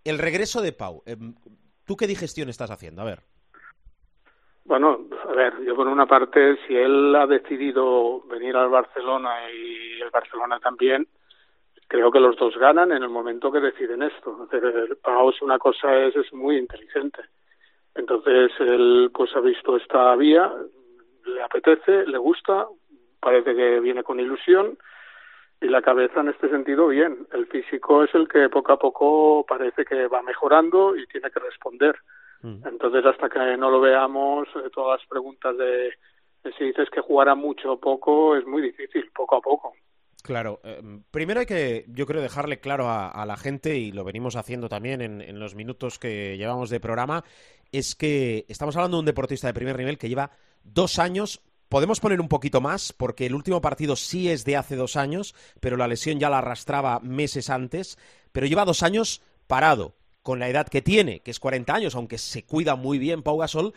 [0.03, 1.35] el regreso de Pau, em,
[1.85, 3.01] ¿tú qué digestión estás haciendo?
[3.01, 3.32] A ver.
[4.65, 10.01] Bueno, a ver, yo por una parte, si él ha decidido venir al Barcelona y
[10.01, 11.07] el Barcelona también,
[11.87, 14.47] creo que los dos ganan en el momento que deciden esto.
[15.01, 17.23] Pau es una cosa es, es muy inteligente.
[17.93, 20.51] Entonces él pues ha visto esta vía,
[21.25, 22.65] le apetece, le gusta,
[23.19, 24.77] parece que viene con ilusión
[25.61, 27.27] y la cabeza en este sentido bien.
[27.31, 31.39] El físico es el que poco a poco parece que va mejorando y tiene que
[31.39, 31.95] responder.
[32.43, 32.67] Mm.
[32.67, 35.91] Entonces, hasta que no lo veamos, eh, todas las preguntas de,
[36.57, 39.73] si dices que jugará mucho o poco, es muy difícil, poco a poco.
[40.21, 44.35] Claro, eh, primero hay que, yo creo, dejarle claro a, la gente, y lo venimos
[44.35, 47.23] haciendo también en, en, los minutos que llevamos de programa,
[47.71, 50.31] es que estamos hablando de un deportista de primer nivel que lleva
[50.63, 51.41] dos años.
[51.67, 55.33] Podemos poner un poquito más, porque el último partido sí es de hace dos años,
[55.59, 57.97] pero la lesión ya la arrastraba meses antes,
[58.31, 62.17] pero lleva dos años parado con la edad que tiene, que es 40 años, aunque
[62.17, 63.73] se cuida muy bien Pau Gasol,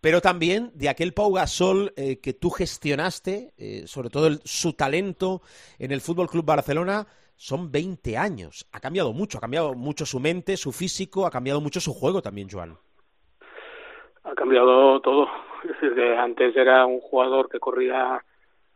[0.00, 5.40] pero también de aquel Pau Gasol eh, que tú gestionaste, eh, sobre todo su talento
[5.78, 8.68] en el Fútbol Club Barcelona, son 20 años.
[8.72, 12.20] Ha cambiado mucho, ha cambiado mucho su mente, su físico, ha cambiado mucho su juego
[12.20, 12.76] también, Joan.
[14.24, 15.28] Ha cambiado todo.
[16.18, 18.22] Antes era un jugador que corría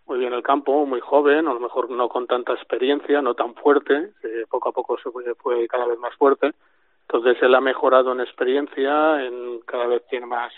[0.07, 3.55] muy bien el campo, muy joven, a lo mejor no con tanta experiencia, no tan
[3.55, 4.13] fuerte,
[4.49, 6.55] poco a poco se fue cada vez más fuerte
[7.11, 10.53] entonces él ha mejorado en experiencia, en, cada vez tiene más,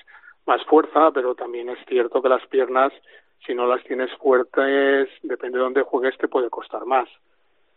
[0.46, 2.92] más fuerza, pero también es cierto que las piernas,
[3.46, 7.09] si no las tienes fuertes, depende de dónde juegues, te puede costar más.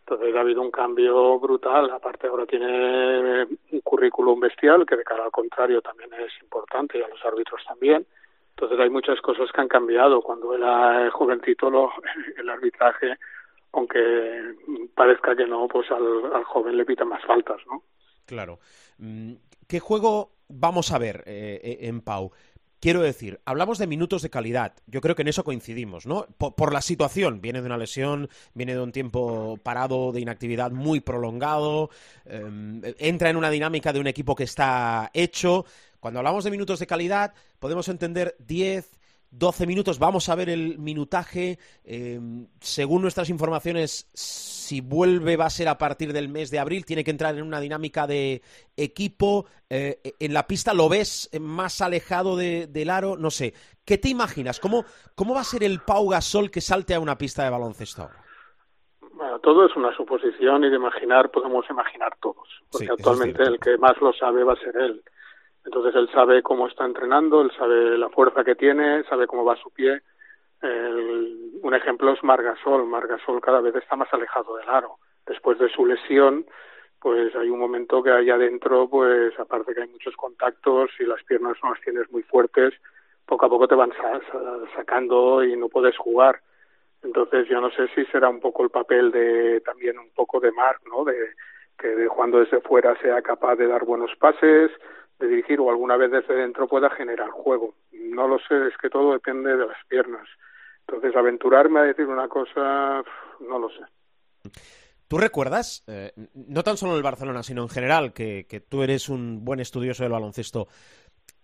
[0.00, 1.88] Entonces ha habido un cambio brutal.
[1.92, 7.02] Aparte ahora tiene un currículum bestial que de cara al contrario también es importante y
[7.02, 8.04] a los árbitros también.
[8.56, 10.20] Entonces hay muchas cosas que han cambiado.
[10.20, 11.92] Cuando era jovencito lo,
[12.36, 13.18] el arbitraje,
[13.72, 14.56] aunque
[14.96, 17.84] parezca que no, pues al, al joven le pita más faltas, ¿no?
[18.26, 18.60] Claro.
[18.98, 19.34] Mm,
[19.66, 22.32] ¿Qué juego vamos a ver eh, eh, en Pau?
[22.80, 24.74] Quiero decir, hablamos de minutos de calidad.
[24.86, 26.26] Yo creo que en eso coincidimos, ¿no?
[26.36, 27.40] Por, la situación.
[27.40, 31.88] Viene de una lesión, viene de un tiempo parado de inactividad muy prolongado,
[32.26, 35.64] em, entra en una dinámica de un equipo que está hecho.
[35.98, 39.00] Cuando hablamos de minutos de calidad, podemos entender 10,
[39.38, 39.98] 12 minutos.
[39.98, 41.58] Vamos a ver el minutaje.
[41.84, 42.20] Eh,
[42.60, 46.84] según nuestras informaciones, si vuelve va a ser a partir del mes de abril.
[46.84, 48.42] Tiene que entrar en una dinámica de
[48.76, 49.46] equipo.
[49.68, 53.16] Eh, en la pista lo ves más alejado del aro.
[53.16, 53.54] No sé.
[53.84, 54.60] ¿Qué te imaginas?
[54.60, 58.02] ¿Cómo, ¿Cómo va a ser el Pau Gasol que salte a una pista de baloncesto
[58.02, 58.24] ahora?
[59.12, 62.48] Bueno, todo es una suposición y de imaginar podemos imaginar todos.
[62.70, 65.02] Porque actualmente el que más lo sabe va a ser él
[65.64, 69.56] Entonces él sabe cómo está entrenando, él sabe la fuerza que tiene, sabe cómo va
[69.56, 70.02] su pie.
[70.62, 72.86] un ejemplo es Margasol.
[72.86, 74.96] Margasol cada vez está más alejado del aro.
[75.26, 76.44] Después de su lesión,
[77.00, 81.22] pues hay un momento que ahí adentro, pues aparte que hay muchos contactos y las
[81.24, 82.74] piernas no las tienes muy fuertes,
[83.26, 83.92] poco a poco te van
[84.74, 86.40] sacando y no puedes jugar.
[87.02, 90.52] Entonces yo no sé si será un poco el papel de también un poco de
[90.52, 91.04] Marc, ¿no?
[91.04, 91.14] De
[91.78, 94.70] que de jugando desde fuera sea capaz de dar buenos pases,
[95.18, 97.74] de dirigir o alguna vez desde dentro pueda generar juego.
[97.92, 100.28] No lo sé, es que todo depende de las piernas.
[100.86, 103.02] Entonces aventurarme a decir una cosa,
[103.40, 104.50] no lo sé.
[105.08, 108.82] ¿Tú recuerdas, eh, no tan solo en el Barcelona, sino en general, que, que tú
[108.82, 110.68] eres un buen estudioso del baloncesto,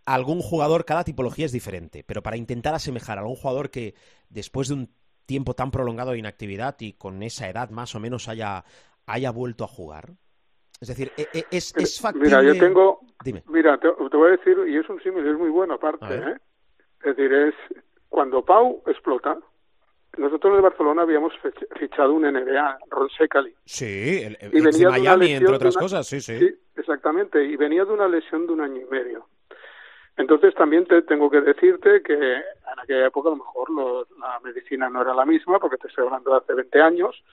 [0.07, 3.95] algún jugador, cada tipología es diferente, pero para intentar asemejar a algún jugador que
[4.29, 4.91] después de un
[5.27, 8.64] tiempo tan prolongado de inactividad y con esa edad más o menos haya,
[9.07, 10.14] haya vuelto a jugar?
[10.81, 12.29] Es decir, e, e, ¿es, es factible?
[12.29, 13.01] Mira, yo tengo...
[13.49, 16.37] Mira, te, voy a decir, y es un símil, es muy bueno aparte, ¿eh?
[17.01, 17.55] Es decir, es
[18.09, 19.39] cuando Pau explota,
[20.16, 21.33] nosotros en Barcelona habíamos
[21.79, 23.55] fichado un NBA, Ron Secali.
[23.64, 26.39] Sí, el, y venía de Miami, entre otras cosas, sí, sí.
[26.39, 29.27] Sí, exactamente, y venía de una lesión de un año y medio.
[30.16, 33.71] Entonces también te tengo que decirte que en aquella época a lo mejor
[34.18, 37.25] la medicina no era la misma, porque te estoy hablando de hace 20 años,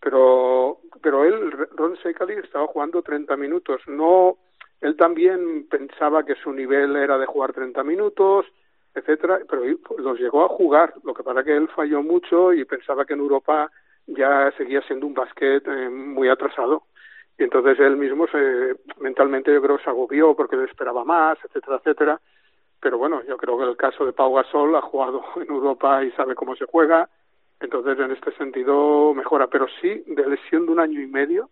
[0.00, 3.80] pero, pero él, Ron Secali, estaba jugando 30 minutos.
[3.86, 4.38] No,
[4.80, 8.46] él también pensaba que su nivel era de jugar 30 minutos,
[8.94, 9.62] etcétera, pero
[9.98, 10.94] los llegó a jugar.
[11.04, 13.70] Lo que pasa que él falló mucho y pensaba que en Europa
[14.06, 16.84] ya seguía siendo un básquet eh, muy atrasado
[17.38, 21.76] y entonces él mismo se, mentalmente yo creo se agobió porque le esperaba más, etcétera,
[21.78, 22.20] etcétera.
[22.80, 26.10] Pero bueno, yo creo que el caso de Pau Gasol ha jugado en Europa y
[26.12, 27.08] sabe cómo se juega,
[27.60, 29.48] entonces en este sentido mejora.
[29.48, 31.50] Pero sí, de lesión de un año y medio,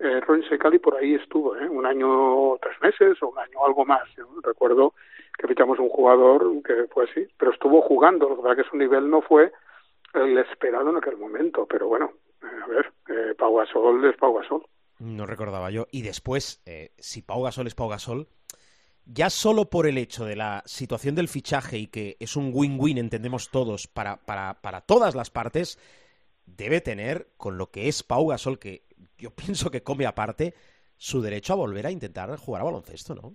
[0.00, 1.68] eh, Ron Secali por ahí estuvo, ¿eh?
[1.68, 4.08] un año, tres meses o un año algo más.
[4.42, 4.94] recuerdo
[5.38, 8.76] que fichamos un jugador que fue así, pero estuvo jugando, lo que pasa que su
[8.76, 9.52] nivel no fue
[10.14, 14.34] el esperado en aquel momento, pero bueno, eh, a ver, eh, Pau Gasol es Pau
[14.34, 14.66] Gasol.
[14.98, 15.86] No recordaba yo.
[15.90, 18.28] Y después, eh, si Pau Gasol es Pau Gasol,
[19.06, 22.98] ya solo por el hecho de la situación del fichaje y que es un win-win,
[22.98, 25.78] entendemos todos, para, para, para todas las partes,
[26.46, 28.82] debe tener, con lo que es Pau Gasol, que
[29.18, 30.54] yo pienso que come aparte,
[30.96, 33.34] su derecho a volver a intentar jugar a baloncesto, ¿no?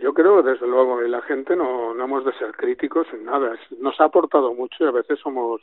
[0.00, 3.58] Yo creo, desde luego, y la gente no, no hemos de ser críticos en nada.
[3.80, 5.60] Nos ha aportado mucho y a veces somos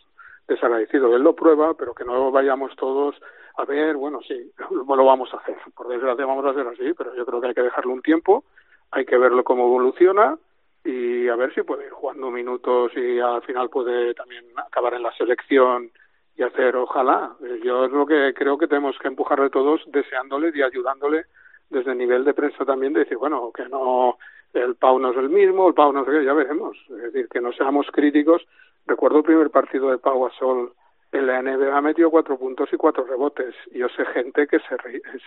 [0.47, 1.13] desagradecidos.
[1.13, 3.15] Él lo prueba, pero que no vayamos todos
[3.57, 5.57] a ver, bueno, sí, lo vamos a hacer.
[5.75, 8.45] Por desgracia vamos a hacer así, pero yo creo que hay que dejarle un tiempo,
[8.91, 10.37] hay que verlo cómo evoluciona
[10.83, 15.03] y a ver si puede ir jugando minutos y al final puede también acabar en
[15.03, 15.91] la selección
[16.37, 17.35] y hacer, ojalá.
[17.63, 21.25] Yo es lo que creo que tenemos que empujarle todos deseándole y ayudándole
[21.69, 24.17] desde el nivel de prensa también de decir, bueno, que no,
[24.53, 26.77] el Pau no es el mismo, el Pau no es el ya veremos.
[26.89, 28.47] Es decir, que no seamos críticos.
[28.85, 30.73] Recuerdo el primer partido de Pau a Sol
[31.11, 33.55] en la NBA metió cuatro puntos y cuatro rebotes.
[33.71, 34.77] Y yo sé gente que se,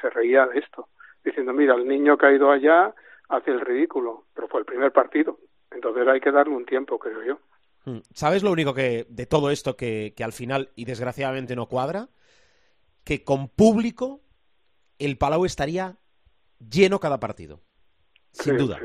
[0.00, 0.88] se reía de esto,
[1.24, 2.94] diciendo, mira, el niño que ha ido allá
[3.28, 5.38] hace el ridículo, pero fue el primer partido.
[5.70, 7.38] Entonces hay que darle un tiempo, creo yo.
[7.84, 7.98] Hmm.
[8.14, 12.08] ¿Sabes lo único que de todo esto que, que al final, y desgraciadamente no cuadra?
[13.04, 14.20] Que con público
[14.98, 15.96] el Palau estaría
[16.58, 17.60] lleno cada partido.
[18.32, 18.78] Sin duda.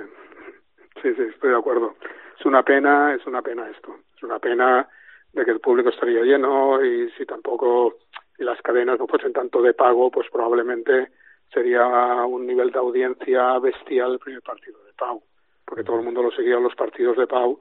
[1.01, 1.95] sí, sí, estoy de acuerdo.
[2.39, 3.95] Es una pena, es una pena esto.
[4.15, 4.87] Es una pena
[5.33, 7.97] de que el público estaría lleno y si tampoco
[8.37, 11.09] y las cadenas no fuesen tanto de pago, pues probablemente
[11.53, 11.85] sería
[12.25, 15.23] un nivel de audiencia bestial el primer partido de Pau,
[15.65, 17.59] porque todo el mundo lo seguía en los partidos de Pau,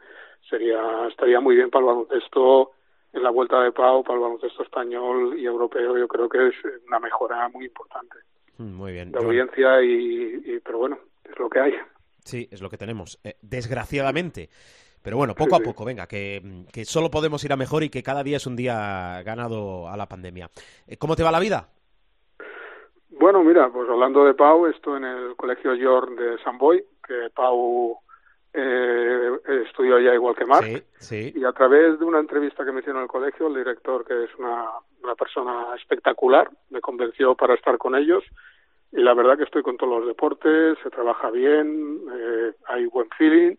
[0.48, 2.72] sería estaría muy bien para el baloncesto
[3.12, 6.54] en la vuelta de Pau, para el baloncesto español y europeo, yo creo que es
[6.86, 8.16] una mejora muy importante.
[8.58, 9.12] Mm, muy bien.
[9.12, 11.74] De audiencia y, pero bueno, es lo que hay.
[12.24, 13.20] Sí, es lo que tenemos.
[13.22, 14.48] Eh, desgraciadamente.
[15.02, 18.02] Pero bueno, poco a poco, venga, que, que, solo podemos ir a mejor y que
[18.02, 20.48] cada día es un día ganado a la pandemia.
[20.86, 21.68] Eh, ¿Cómo te va la vida?
[23.10, 27.28] Bueno, mira, pues hablando de Pau, estoy en el Colegio York de San Boy, que
[27.34, 27.98] Pau
[28.54, 29.30] eh,
[29.66, 30.84] estudió allá igual que Marc.
[30.98, 34.04] Sí, Y a través de una entrevista que me hicieron en el colegio, el director,
[34.04, 34.70] que es una,
[35.02, 38.24] una persona espectacular, me convenció para estar con ellos.
[38.92, 43.08] Y la verdad que estoy con todos los deportes, se trabaja bien, eh, hay buen
[43.18, 43.56] feeling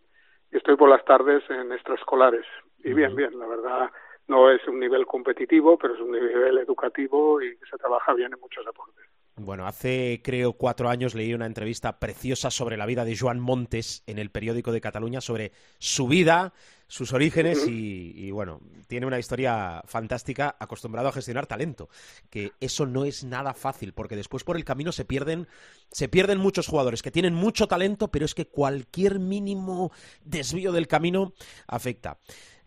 [0.58, 2.46] estoy por las tardes en extraescolares.
[2.84, 3.92] Y bien, bien, la verdad
[4.28, 8.40] no es un nivel competitivo, pero es un nivel educativo y se trabaja bien en
[8.40, 9.06] muchos deportes.
[9.38, 14.02] Bueno, hace creo cuatro años leí una entrevista preciosa sobre la vida de Joan Montes
[14.08, 16.54] en el periódico de Cataluña, sobre su vida,
[16.88, 21.90] sus orígenes y, y, bueno, tiene una historia fantástica, acostumbrado a gestionar talento,
[22.30, 25.48] que eso no es nada fácil, porque después por el camino se pierden,
[25.92, 29.92] se pierden muchos jugadores que tienen mucho talento, pero es que cualquier mínimo
[30.24, 31.34] desvío del camino
[31.68, 32.20] afecta.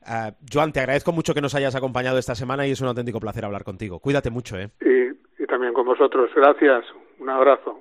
[0.03, 3.21] Uh, Joan, te agradezco mucho que nos hayas acompañado esta semana y es un auténtico
[3.21, 4.01] placer hablar contigo.
[4.01, 4.71] Cuídate mucho, ¿eh?
[4.81, 5.28] Y
[5.59, 6.31] también con vosotros.
[6.37, 6.85] Gracias.
[7.19, 7.77] Un abrazo.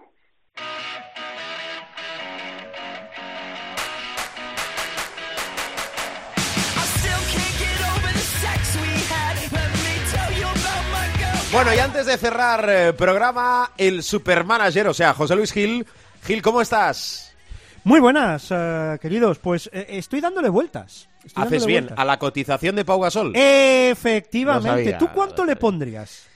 [11.51, 15.85] Bueno, y antes de cerrar eh, programa, el supermanager, o sea, José Luis Gil.
[16.25, 17.35] Gil, ¿cómo estás?
[17.83, 19.37] Muy buenas, uh, queridos.
[19.37, 21.07] Pues eh, estoy dándole vueltas.
[21.23, 21.83] Estoy Haces dándole bien.
[21.85, 21.99] vueltas.
[21.99, 23.33] A la cotización de Pau Gasol.
[23.35, 24.83] Efectivamente.
[24.83, 26.27] Sabía, ¿Tú cuánto le pondrías?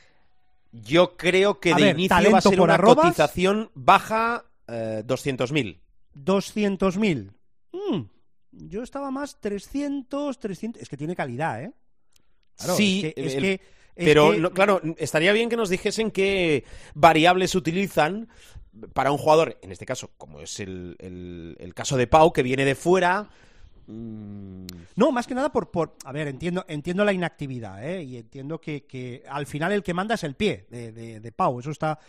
[0.72, 3.06] Yo creo que A de ver, inicio va a ser una arrobas.
[3.08, 5.80] cotización baja eh, 200.000.
[6.16, 7.32] 200.000.
[7.74, 8.02] Mm,
[8.52, 10.82] yo estaba más 300, 300.
[10.82, 11.72] Es que tiene calidad, ¿eh?
[12.58, 13.62] Claro, sí, es que, es el- que-
[13.96, 16.64] pero no- claro, estaría bien que nos dijesen qué
[16.94, 18.30] variables utilizan
[18.94, 22.44] para un jugador, en este caso, como es el, el- el caso de Pau, que
[22.44, 23.30] viene de fuera.
[23.88, 24.66] Mm,
[24.96, 28.04] No, más que nada por, por a ver, entiendo, entiendo la inactividad, ¿eh?
[28.04, 31.32] Y entiendo que, que al final el que manda es el pie de, de- de
[31.32, 32.00] Pau, eso está,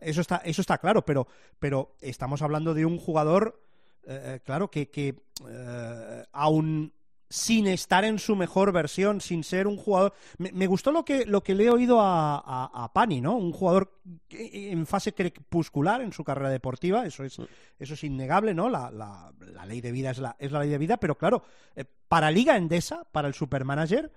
[0.00, 1.26] eso está, eso está claro, pero,
[1.58, 3.60] pero estamos hablando de un jugador,
[4.06, 5.14] eh, claro, que, que
[5.48, 6.92] eh, aún
[7.30, 10.14] sin estar en su mejor versión, sin ser un jugador.
[10.38, 13.36] Me, me gustó lo que, lo que le he oído a, a, a Pani, ¿no?
[13.36, 13.92] Un jugador
[14.30, 17.36] en fase crepuscular en su carrera deportiva, eso es,
[17.78, 18.68] eso es innegable, ¿no?
[18.68, 21.42] La, la- la ley de vida es la, es la ley de vida, pero claro,
[21.76, 24.10] eh, para Liga Endesa, para el supermanager,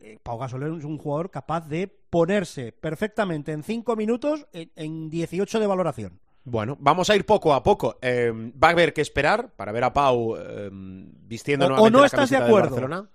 [0.00, 5.10] eh, Pau Gasol es un jugador capaz de ponerse perfectamente en 5 minutos en, en
[5.10, 6.20] 18 de valoración.
[6.50, 7.98] Bueno, vamos a ir poco a poco.
[8.00, 11.92] Eh, va a haber que esperar para ver a Pau eh, vistiendo O- o nuevamente
[11.96, 12.70] no la estás de acuerdo.
[12.70, 13.10] Barcelona.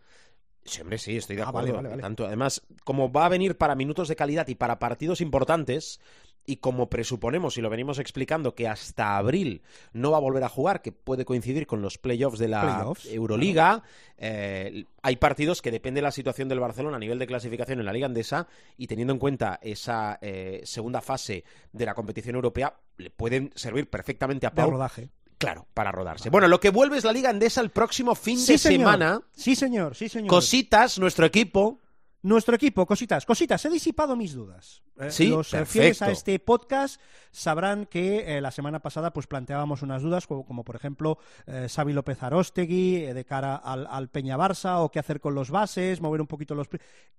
[0.66, 1.74] Sí, hombre, sí, estoy de Ah, acuerdo.
[1.74, 2.02] vale, vale, vale.
[2.02, 6.00] Tanto, además, como va a venir para minutos de calidad y para partidos importantes,
[6.46, 9.62] y como presuponemos y lo venimos explicando que hasta abril
[9.94, 13.06] no va a volver a jugar, que puede coincidir con los playoffs de la Playoffs,
[13.06, 13.84] Euroliga,
[14.18, 17.86] eh, hay partidos que depende de la situación del Barcelona a nivel de clasificación en
[17.86, 22.76] la Liga Andesa y teniendo en cuenta esa eh, segunda fase de la competición europea,
[22.98, 25.10] le pueden servir perfectamente a De Pau rodaje.
[25.38, 26.30] Claro, para rodarse.
[26.30, 28.80] Bueno, lo que vuelve es la Liga Andesa el próximo fin Sí, de señor.
[28.80, 29.22] semana.
[29.34, 30.30] Sí, señor, sí, señor.
[30.30, 31.80] Cositas, nuestro equipo.
[32.24, 34.82] Nuestro equipo, cositas, cositas, he disipado mis dudas.
[34.97, 36.05] Eh, Sí, Los fieles a perfecto.
[36.11, 37.01] este podcast
[37.32, 41.17] sabrán que eh, la semana pasada pues planteábamos unas dudas, como, como por ejemplo
[41.47, 45.36] eh, Xavi López Arostegui eh, de cara al, al Peña Barça o qué hacer con
[45.36, 46.67] los bases, mover un poquito los...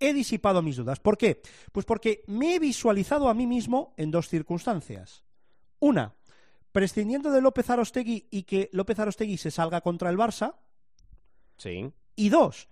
[0.00, 1.00] He disipado mis dudas.
[1.00, 1.42] ¿Por qué?
[1.70, 5.22] Pues porque me he visualizado a mí mismo en dos circunstancias.
[5.80, 6.14] Una,
[6.72, 10.55] prescindiendo de López Arostegui y que López Arostegui se salga contra el Barça,
[11.59, 11.92] Sí.
[12.16, 12.68] y dos,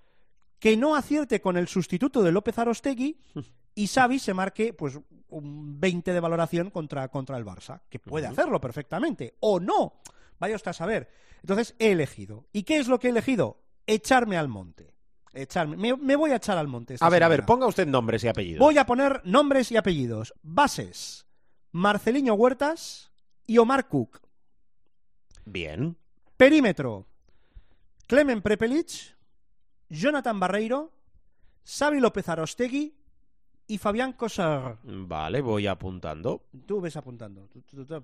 [0.62, 3.18] que no acierte con el sustituto de López Arostegui
[3.74, 4.96] y Xavi se marque pues
[5.26, 9.94] un 20 de valoración contra, contra el Barça, que puede hacerlo perfectamente, o no,
[10.38, 11.10] vaya usted a saber.
[11.40, 12.46] Entonces he elegido.
[12.52, 13.60] ¿Y qué es lo que he elegido?
[13.88, 14.94] Echarme al monte.
[15.32, 15.76] Echarme.
[15.76, 16.94] Me, me voy a echar al monte.
[16.94, 18.60] esta A ver, a ver, ponga usted nombres y apellidos.
[18.60, 20.32] Voy a poner nombres y apellidos.
[20.42, 21.26] Bases.
[21.72, 23.10] Marceliño Huertas
[23.48, 24.20] y Omar Cook.
[25.44, 25.96] Bien.
[26.36, 27.08] Perímetro.
[28.06, 29.11] Clemen Prepelic,
[29.93, 30.90] Jonathan Barreiro,
[31.64, 32.95] Xavi López Arostegui
[33.66, 34.76] y Fabián Coser.
[34.82, 36.47] Vale, voy apuntando.
[36.66, 37.47] Tú ves apuntando.
[37.49, 38.03] Tú- tú- tú-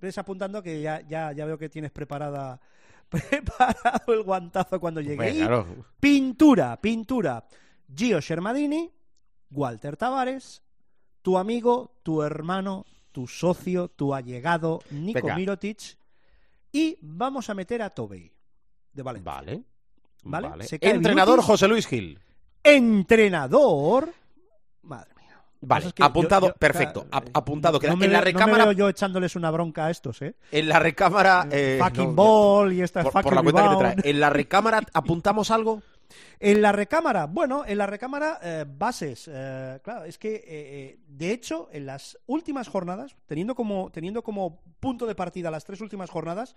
[0.00, 2.60] ves apuntando que ya, ya, ya veo que tienes preparada
[3.08, 5.34] preparado el guantazo cuando llegue.
[5.34, 5.86] Claro.
[6.00, 7.44] Pintura, pintura.
[7.94, 8.90] Gio Shermadini,
[9.50, 10.62] Walter Tavares,
[11.22, 15.36] tu amigo, tu hermano, tu socio, tu allegado, Nico Venga.
[15.36, 15.96] Mirotic.
[16.72, 18.32] Y vamos a meter a Tobey,
[18.92, 19.32] de Valencia.
[19.32, 19.62] Vale.
[20.24, 21.46] Vale, se cae Entrenador Virutis.
[21.46, 22.18] José Luis Gil.
[22.62, 24.10] Entrenador.
[24.82, 25.40] Madre mía.
[25.60, 27.78] Vale, que apuntado, yo- yo- perfecto, claro, apuntado.
[27.82, 30.20] No me, en la veo- no me recámara, veo yo echándoles una bronca a estos,
[30.22, 30.34] ¿eh?
[30.50, 33.68] en la recámara, eh, fucking no, ball y esta por, fucking por la cuenta que
[33.68, 34.10] te trae.
[34.10, 35.82] En la recámara apuntamos algo.
[36.38, 39.28] En la recámara, bueno, en la recámara, eh, bases.
[39.32, 44.22] eh, claro, es que, eh, eh, de hecho, en las últimas jornadas, teniendo como, teniendo
[44.22, 46.56] como punto de partida las tres últimas jornadas,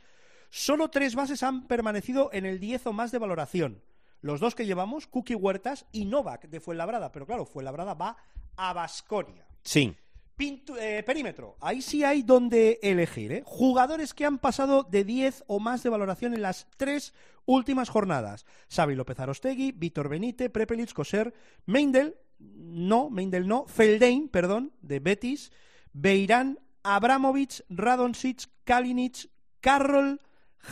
[0.50, 3.82] solo tres bases han permanecido en el 10 o más de valoración.
[4.22, 7.12] Los dos que llevamos, Cookie Huertas y Novak de Fuenlabrada.
[7.12, 8.18] Pero claro, Fuenlabrada va
[8.56, 9.46] a Basconia.
[9.64, 9.96] Sí.
[10.38, 11.58] Pintu- eh, perímetro.
[11.62, 13.32] Ahí sí hay donde elegir.
[13.32, 13.44] ¿eh?
[13.46, 17.14] Jugadores que han pasado de 10 o más de valoración en las tres
[17.46, 18.46] últimas jornadas.
[18.70, 21.34] Xavi López Arostegui, Víctor Benite, Prepelic, Coser,
[21.66, 25.52] Meindel, no, Meindel no, Feldain, perdón, de Betis,
[25.94, 29.30] Beirán, Abramovich, Radonsic, Kalinic,
[29.60, 30.22] Carroll,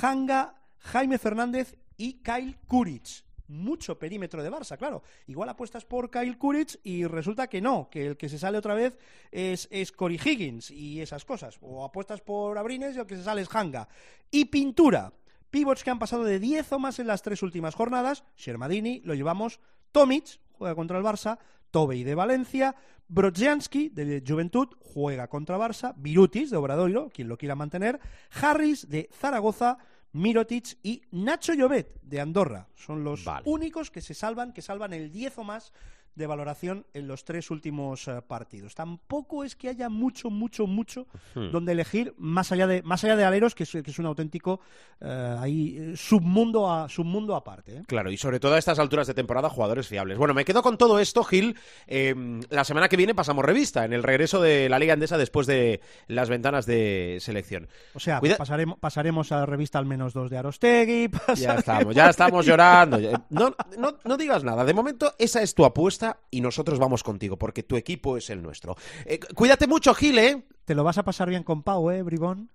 [0.02, 5.04] Hanga, Jaime Fernández y Kyle Kuric mucho perímetro de Barça, claro.
[5.28, 8.74] Igual apuestas por Kyle Kuric y resulta que no, que el que se sale otra
[8.74, 8.98] vez
[9.32, 11.58] es, es Cory Higgins y esas cosas.
[11.62, 13.88] O apuestas por Abrines y el que se sale es Hanga.
[14.32, 15.14] Y pintura.
[15.50, 18.24] Pivots que han pasado de 10 o más en las tres últimas jornadas.
[18.36, 19.60] Shermadini, lo llevamos.
[19.92, 21.38] Tomic, juega contra el Barça.
[21.76, 22.74] Tobey de Valencia.
[23.10, 25.94] Brodzianski de Juventud juega contra Barça.
[25.98, 28.00] Virutis de Obradoiro, quien lo quiera mantener.
[28.42, 29.78] Harris de Zaragoza.
[30.14, 32.70] Mirotic y Nacho Llobet de Andorra.
[32.76, 35.74] Son los únicos que se salvan, que salvan el 10 o más
[36.16, 38.74] de valoración en los tres últimos eh, partidos.
[38.74, 41.52] Tampoco es que haya mucho, mucho, mucho hmm.
[41.52, 44.62] donde elegir más allá de más allá de Aleros, que es, que es un auténtico
[45.02, 47.78] eh, ahí, submundo a submundo aparte.
[47.78, 47.84] ¿eh?
[47.88, 50.18] Claro, y sobre todo a estas alturas de temporada jugadores fiables.
[50.18, 51.58] Bueno, me quedo con todo esto, Gil.
[51.88, 55.82] La semana que viene pasamos revista en el regreso de la Liga Andesa después de
[56.08, 57.68] las ventanas de selección.
[57.94, 61.10] O sea, pasaremos, pasaremos a revista al menos dos de Arostegui.
[61.36, 62.98] Ya estamos, ya estamos llorando.
[63.30, 64.64] No, no, no digas nada.
[64.64, 68.42] De momento, esa es tu apuesta y nosotros vamos contigo, porque tu equipo es el
[68.42, 68.76] nuestro.
[69.06, 70.44] Eh, cuídate mucho, Gil, ¿eh?
[70.66, 72.50] Te lo vas a pasar bien con Pau, ¿eh, Bribón?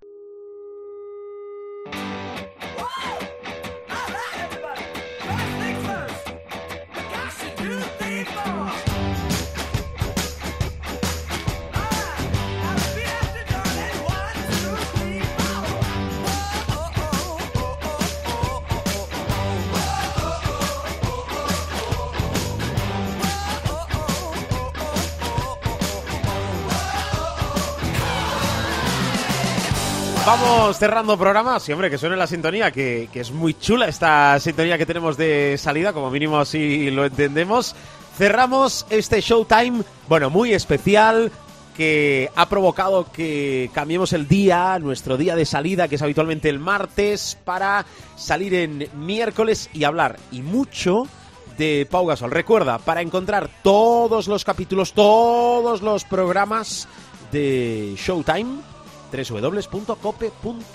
[30.32, 31.58] Vamos cerrando programa.
[31.58, 35.92] Siempre que suene la sintonía, que, es muy chula esta sintonía que tenemos de salida,
[35.92, 37.74] como mínimo así lo entendemos.
[38.16, 41.32] Cerramos este Showtime, bueno, muy especial,
[41.76, 46.60] que ha provocado que cambiemos el día, nuestro día de salida, que es habitualmente el
[46.60, 51.08] martes, para salir en miércoles y hablar y mucho
[51.58, 52.30] de Pau Gasol.
[52.30, 56.86] Recuerda, para encontrar todos los capítulos, todos los programas
[57.32, 58.69] de Showtime,
[59.10, 60.72] www.cope.es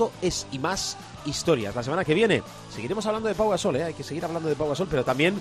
[0.51, 1.75] y más historias.
[1.75, 3.83] La semana que viene seguiremos hablando de Pau Gasol, ¿eh?
[3.83, 5.39] hay que seguir hablando de Pau Gasol, pero también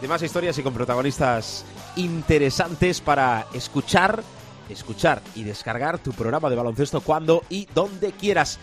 [0.00, 1.64] de más historias y con protagonistas
[1.96, 4.22] interesantes para escuchar,
[4.68, 8.58] escuchar y descargar tu programa de baloncesto cuando y donde quieras.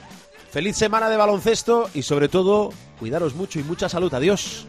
[0.51, 4.13] Feliz semana de baloncesto y sobre todo, cuidaros mucho y mucha salud.
[4.13, 4.67] Adiós.